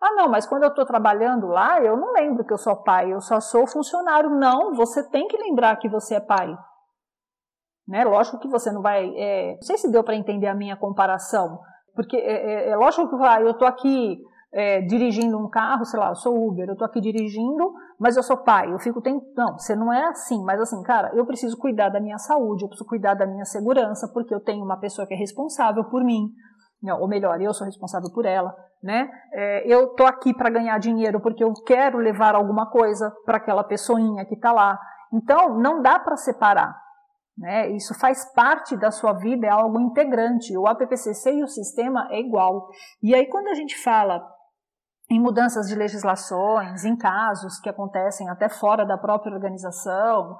[0.00, 3.12] Ah, não, mas quando eu estou trabalhando lá, eu não lembro que eu sou pai,
[3.12, 4.30] eu só sou funcionário.
[4.30, 6.56] Não, você tem que lembrar que você é pai.
[7.86, 8.04] Né?
[8.04, 9.10] Lógico que você não vai.
[9.16, 9.54] É...
[9.54, 11.60] não sei se deu para entender a minha comparação,
[11.94, 14.22] porque é, é, é lógico que ah, eu estou aqui
[14.52, 18.22] é, dirigindo um carro, sei lá, eu sou Uber, eu tô aqui dirigindo, mas eu
[18.22, 19.32] sou pai, eu fico tentando.
[19.36, 22.68] Não, você não é assim, mas assim, cara, eu preciso cuidar da minha saúde, eu
[22.68, 26.32] preciso cuidar da minha segurança, porque eu tenho uma pessoa que é responsável por mim,
[26.82, 29.10] não, ou melhor, eu sou responsável por ela, né?
[29.32, 33.62] É, eu tô aqui para ganhar dinheiro porque eu quero levar alguma coisa para aquela
[33.62, 34.78] pessoinha que está lá.
[35.12, 36.74] Então, não dá para separar.
[37.36, 37.70] Né?
[37.70, 40.56] Isso faz parte da sua vida, é algo integrante.
[40.56, 42.68] O APPCC e o sistema é igual.
[43.02, 44.22] E aí, quando a gente fala
[45.10, 50.36] em mudanças de legislações, em casos que acontecem até fora da própria organização,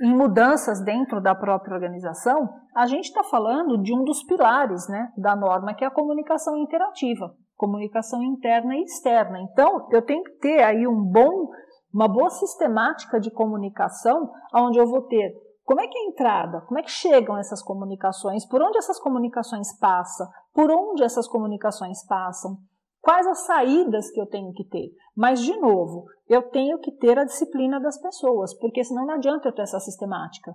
[0.00, 5.12] em mudanças dentro da própria organização, a gente está falando de um dos pilares né,
[5.16, 9.40] da norma, que é a comunicação interativa, comunicação interna e externa.
[9.40, 11.50] Então, eu tenho que ter aí um bom,
[11.92, 15.32] uma boa sistemática de comunicação, onde eu vou ter
[15.64, 18.98] como é que é a entrada, como é que chegam essas comunicações, por onde essas
[18.98, 22.56] comunicações passam, por onde essas comunicações passam,
[23.02, 24.90] Quais as saídas que eu tenho que ter?
[25.14, 29.48] Mas, de novo, eu tenho que ter a disciplina das pessoas, porque senão não adianta
[29.48, 30.54] eu ter essa sistemática.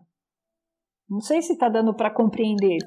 [1.10, 2.78] Não sei se está dando para compreender.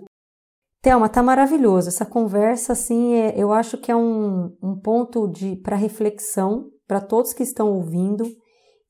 [0.83, 1.89] Thelma, tá maravilhoso.
[1.89, 7.01] Essa conversa, assim, é, eu acho que é um, um ponto de para reflexão para
[7.01, 8.25] todos que estão ouvindo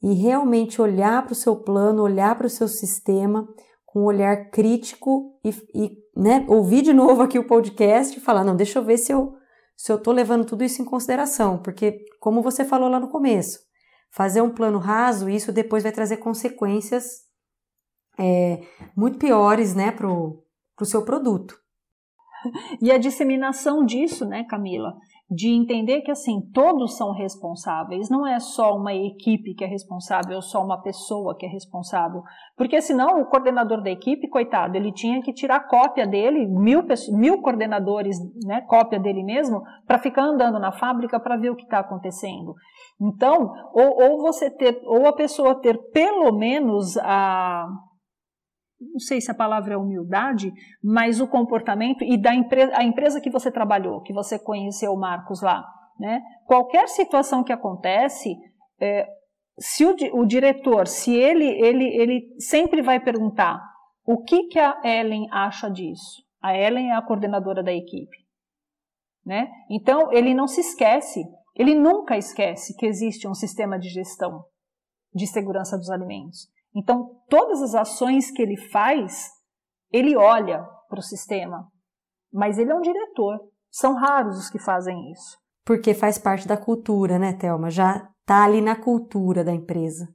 [0.00, 3.46] e realmente olhar para o seu plano, olhar para o seu sistema
[3.84, 8.44] com um olhar crítico e, e né, ouvir de novo aqui o podcast e falar,
[8.44, 9.34] não, deixa eu ver se eu
[9.80, 13.60] se eu estou levando tudo isso em consideração, porque, como você falou lá no começo,
[14.10, 17.22] fazer um plano raso, isso depois vai trazer consequências
[18.18, 18.60] é,
[18.94, 20.44] muito piores né, para o
[20.84, 21.58] seu produto.
[22.80, 24.94] E a disseminação disso, né, Camila?
[25.30, 30.34] De entender que assim todos são responsáveis, não é só uma equipe que é responsável,
[30.36, 32.22] ou só uma pessoa que é responsável,
[32.56, 37.40] porque senão o coordenador da equipe, coitado, ele tinha que tirar cópia dele, mil, mil
[37.40, 41.78] coordenadores, né, cópia dele mesmo, para ficar andando na fábrica para ver o que está
[41.78, 42.54] acontecendo.
[43.00, 47.68] Então, ou, ou você ter, ou a pessoa ter pelo menos a
[48.80, 50.52] não sei se a palavra é humildade,
[50.82, 55.42] mas o comportamento e da empresa, a empresa que você trabalhou, que você conheceu, Marcos,
[55.42, 55.64] lá.
[55.98, 56.22] Né?
[56.46, 58.34] Qualquer situação que acontece,
[58.80, 59.06] é,
[59.58, 63.62] se o, o, diretor, se ele, ele, ele sempre vai perguntar
[64.06, 66.24] o que, que a Ellen acha disso.
[66.42, 68.16] A Ellen é a coordenadora da equipe.
[69.24, 69.50] Né?
[69.70, 71.22] Então, ele não se esquece,
[71.54, 74.42] ele nunca esquece que existe um sistema de gestão
[75.14, 76.48] de segurança dos alimentos.
[76.74, 79.28] Então, todas as ações que ele faz,
[79.92, 81.68] ele olha para o sistema,
[82.32, 83.40] mas ele é um diretor.
[83.70, 85.38] São raros os que fazem isso.
[85.64, 87.70] Porque faz parte da cultura, né, Thelma?
[87.70, 90.08] Já está ali na cultura da empresa.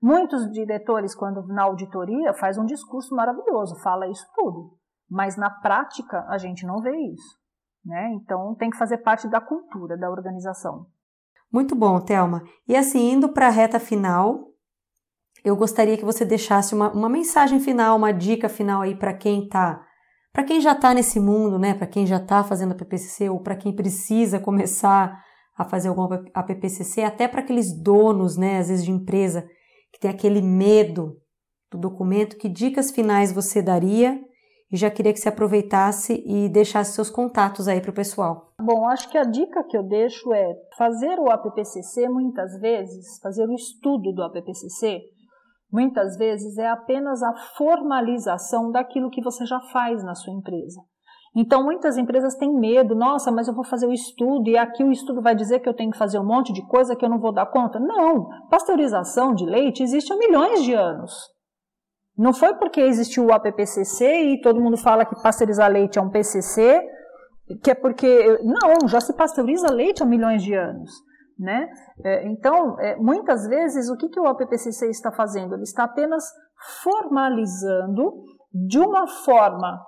[0.00, 4.78] Muitos diretores, quando na auditoria, faz um discurso maravilhoso, fala isso tudo.
[5.08, 7.38] Mas na prática, a gente não vê isso.
[7.84, 8.12] Né?
[8.14, 10.86] Então, tem que fazer parte da cultura da organização.
[11.52, 12.42] Muito bom, Thelma.
[12.68, 14.48] E assim, indo para a reta final,
[15.46, 19.44] eu gostaria que você deixasse uma, uma mensagem final, uma dica final aí para quem
[19.44, 19.80] está
[20.32, 23.40] para quem já está nesse mundo, né, para quem já está fazendo a PPCC ou
[23.40, 25.18] para quem precisa começar
[25.56, 29.48] a fazer alguma APPCC, até para aqueles donos, né, às vezes de empresa,
[29.90, 31.16] que tem aquele medo
[31.72, 34.20] do documento, que dicas finais você daria?
[34.70, 38.52] E já queria que você aproveitasse e deixasse seus contatos aí para o pessoal.
[38.60, 43.48] Bom, acho que a dica que eu deixo é fazer o APPCC muitas vezes, fazer
[43.48, 45.00] o estudo do APPCC,
[45.70, 50.80] muitas vezes é apenas a formalização daquilo que você já faz na sua empresa.
[51.38, 54.90] Então, muitas empresas têm medo, nossa, mas eu vou fazer o estudo e aqui o
[54.90, 57.18] estudo vai dizer que eu tenho que fazer um monte de coisa que eu não
[57.18, 57.78] vou dar conta.
[57.78, 61.12] Não, pasteurização de leite existe há milhões de anos.
[62.16, 66.08] Não foi porque existiu o APPCC e todo mundo fala que pasteurizar leite é um
[66.08, 66.80] PCC,
[67.62, 68.38] que é porque.
[68.42, 70.90] Não, já se pasteuriza leite há milhões de anos.
[71.38, 71.68] Né?
[72.04, 75.54] É, então, é, muitas vezes, o que, que o APPCC está fazendo?
[75.54, 76.24] Ele está apenas
[76.82, 78.22] formalizando
[78.52, 79.82] de uma forma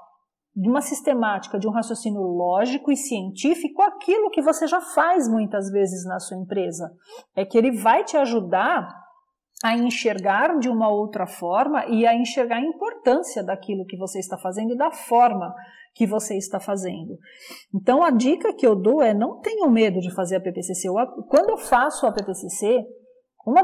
[0.58, 5.70] de uma sistemática, de um raciocínio lógico e científico, aquilo que você já faz muitas
[5.70, 6.90] vezes na sua empresa.
[7.36, 8.88] É que ele vai te ajudar
[9.62, 14.36] a enxergar de uma outra forma e a enxergar a importância daquilo que você está
[14.36, 15.54] fazendo e da forma
[15.98, 17.18] que você está fazendo.
[17.74, 20.88] Então, a dica que eu dou é não tenham medo de fazer a PPCC.
[21.28, 22.86] Quando eu faço a PPCC,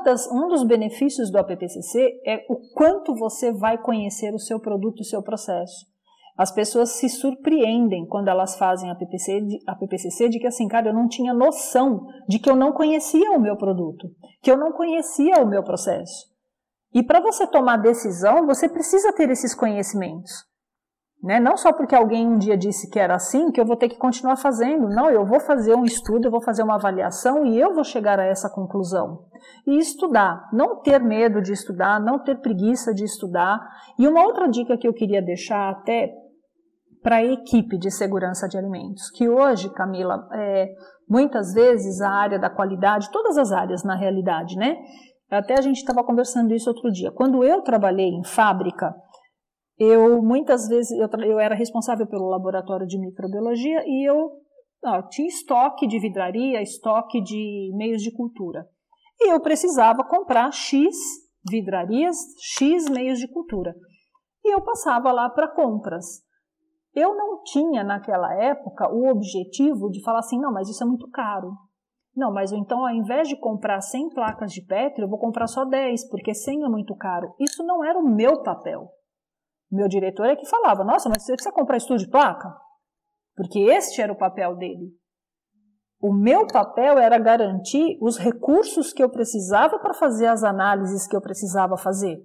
[0.04, 5.00] das, um dos benefícios do APPCC é o quanto você vai conhecer o seu produto,
[5.00, 5.86] o seu processo.
[6.36, 10.88] As pessoas se surpreendem quando elas fazem a PPC, a PPCC de que assim, cara,
[10.88, 14.08] eu não tinha noção de que eu não conhecia o meu produto,
[14.42, 16.34] que eu não conhecia o meu processo.
[16.92, 20.32] E para você tomar decisão, você precisa ter esses conhecimentos.
[21.24, 21.40] Né?
[21.40, 23.96] Não só porque alguém um dia disse que era assim, que eu vou ter que
[23.96, 24.90] continuar fazendo.
[24.90, 28.20] Não, eu vou fazer um estudo, eu vou fazer uma avaliação e eu vou chegar
[28.20, 29.24] a essa conclusão.
[29.66, 33.58] E estudar, não ter medo de estudar, não ter preguiça de estudar.
[33.98, 36.12] E uma outra dica que eu queria deixar até
[37.02, 40.74] para a equipe de segurança de alimentos, que hoje, Camila, é,
[41.08, 44.76] muitas vezes a área da qualidade, todas as áreas na realidade, né?
[45.30, 47.10] Até a gente estava conversando isso outro dia.
[47.10, 48.94] Quando eu trabalhei em fábrica,
[49.78, 54.30] eu muitas vezes eu, eu era responsável pelo laboratório de microbiologia e eu
[54.84, 58.66] ó, tinha estoque de vidraria, estoque de meios de cultura.
[59.20, 60.94] E eu precisava comprar X
[61.48, 62.16] vidrarias,
[62.56, 63.74] X meios de cultura.
[64.44, 66.22] E eu passava lá para compras.
[66.94, 71.08] Eu não tinha naquela época o objetivo de falar assim, não, mas isso é muito
[71.10, 71.52] caro.
[72.16, 75.64] Não, mas então ao invés de comprar 100 placas de Petri, eu vou comprar só
[75.64, 77.34] 10, porque 100 é muito caro.
[77.40, 78.88] Isso não era o meu papel.
[79.70, 82.54] Meu diretor é que falava, nossa, mas você precisa comprar estudo de placa?
[83.34, 84.92] Porque este era o papel dele.
[86.00, 91.16] O meu papel era garantir os recursos que eu precisava para fazer as análises que
[91.16, 92.18] eu precisava fazer.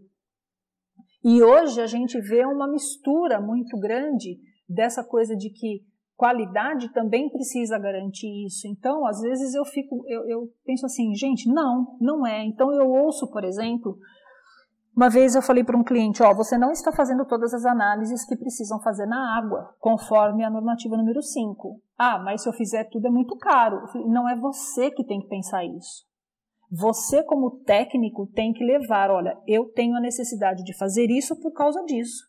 [1.23, 4.37] E hoje a gente vê uma mistura muito grande
[4.67, 5.81] dessa coisa de que
[6.15, 8.67] qualidade também precisa garantir isso.
[8.67, 12.43] Então, às vezes eu fico, eu, eu penso assim, gente, não, não é.
[12.43, 13.97] Então eu ouço, por exemplo,
[14.99, 18.25] uma vez eu falei para um cliente, ó, você não está fazendo todas as análises
[18.25, 21.81] que precisam fazer na água, conforme a normativa número 5.
[21.97, 23.81] Ah, mas se eu fizer tudo é muito caro.
[24.09, 26.05] Não é você que tem que pensar isso.
[26.69, 31.53] Você, como técnico, tem que levar, olha, eu tenho a necessidade de fazer isso por
[31.53, 32.21] causa disso.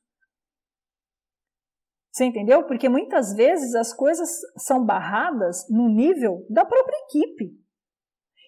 [2.12, 2.62] Você entendeu?
[2.68, 7.50] Porque muitas vezes as coisas são barradas no nível da própria equipe.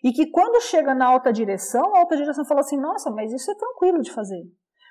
[0.03, 3.51] E que quando chega na alta direção, a alta direção fala assim: nossa, mas isso
[3.51, 4.43] é tranquilo de fazer.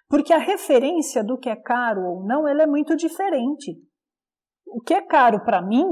[0.07, 3.77] Porque a referência do que é caro ou não, ela é muito diferente.
[4.65, 5.85] O que é caro para mim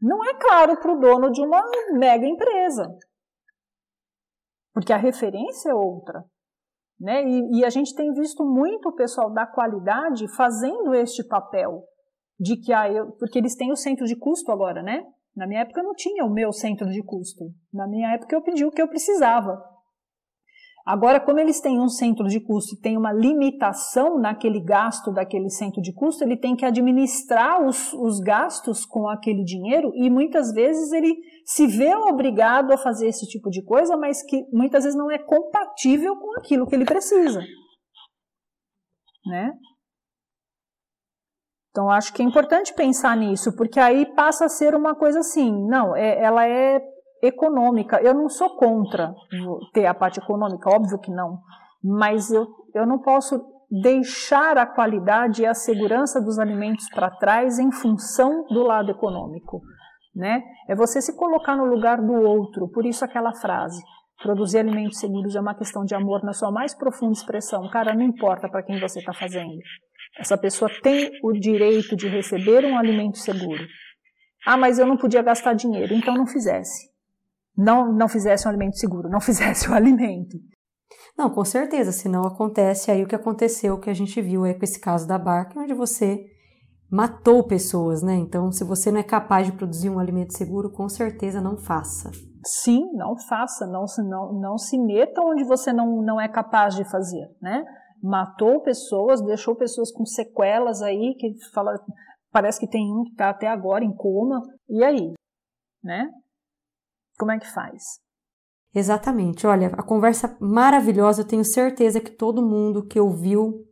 [0.00, 1.62] não é caro para o dono de uma
[1.92, 2.86] mega empresa.
[4.72, 6.24] Porque a referência é outra.
[7.00, 7.24] Né?
[7.24, 11.84] E, e, a gente tem visto muito o pessoal da qualidade fazendo este papel
[12.38, 15.04] de que ah, eu, porque eles têm o centro de custo agora, né?
[15.38, 17.44] Na minha época não tinha o meu centro de custo.
[17.72, 19.56] Na minha época eu pedi o que eu precisava.
[20.84, 25.48] Agora, como eles têm um centro de custo e tem uma limitação naquele gasto daquele
[25.48, 30.50] centro de custo, ele tem que administrar os, os gastos com aquele dinheiro e muitas
[30.52, 31.14] vezes ele
[31.44, 35.18] se vê obrigado a fazer esse tipo de coisa, mas que muitas vezes não é
[35.18, 37.44] compatível com aquilo que ele precisa.
[39.26, 39.52] Né?
[41.78, 45.64] Então, acho que é importante pensar nisso, porque aí passa a ser uma coisa assim,
[45.68, 46.82] não, é, ela é
[47.22, 48.02] econômica.
[48.02, 49.14] Eu não sou contra
[49.72, 51.38] ter a parte econômica, óbvio que não,
[51.80, 57.60] mas eu, eu não posso deixar a qualidade e a segurança dos alimentos para trás
[57.60, 59.62] em função do lado econômico.
[60.16, 60.42] Né?
[60.68, 63.80] É você se colocar no lugar do outro, por isso aquela frase.
[64.20, 67.70] Produzir alimentos seguros é uma questão de amor na sua mais profunda expressão.
[67.70, 69.60] Cara, não importa para quem você está fazendo.
[70.18, 73.64] Essa pessoa tem o direito de receber um alimento seguro.
[74.44, 76.88] Ah, mas eu não podia gastar dinheiro, então não fizesse.
[77.56, 80.36] Não, não fizesse um alimento seguro, não fizesse o alimento.
[81.16, 84.44] Não, com certeza, se não acontece aí o que aconteceu, o que a gente viu
[84.44, 86.24] aí com esse caso da barca, onde você
[86.90, 88.14] matou pessoas, né?
[88.14, 92.10] Então, se você não é capaz de produzir um alimento seguro, com certeza não faça.
[92.46, 96.88] Sim, não faça, não, não, não se meta onde você não, não é capaz de
[96.88, 97.64] fazer, né?
[98.02, 101.78] Matou pessoas, deixou pessoas com sequelas aí, que fala,
[102.30, 105.12] parece que tem um que está até agora em coma, e aí,
[105.82, 106.08] né?
[107.18, 107.82] Como é que faz?
[108.74, 109.46] Exatamente.
[109.46, 113.64] Olha, a conversa maravilhosa, eu tenho certeza que todo mundo que ouviu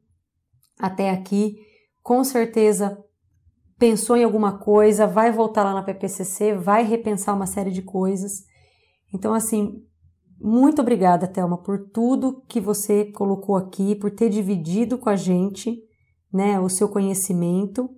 [0.78, 1.56] até aqui,
[2.02, 3.02] com certeza
[3.78, 8.44] pensou em alguma coisa, vai voltar lá na PPCC, vai repensar uma série de coisas.
[9.12, 9.84] Então, assim,
[10.40, 15.82] muito obrigada, Thelma, por tudo que você colocou aqui, por ter dividido com a gente,
[16.32, 17.88] né, o seu conhecimento.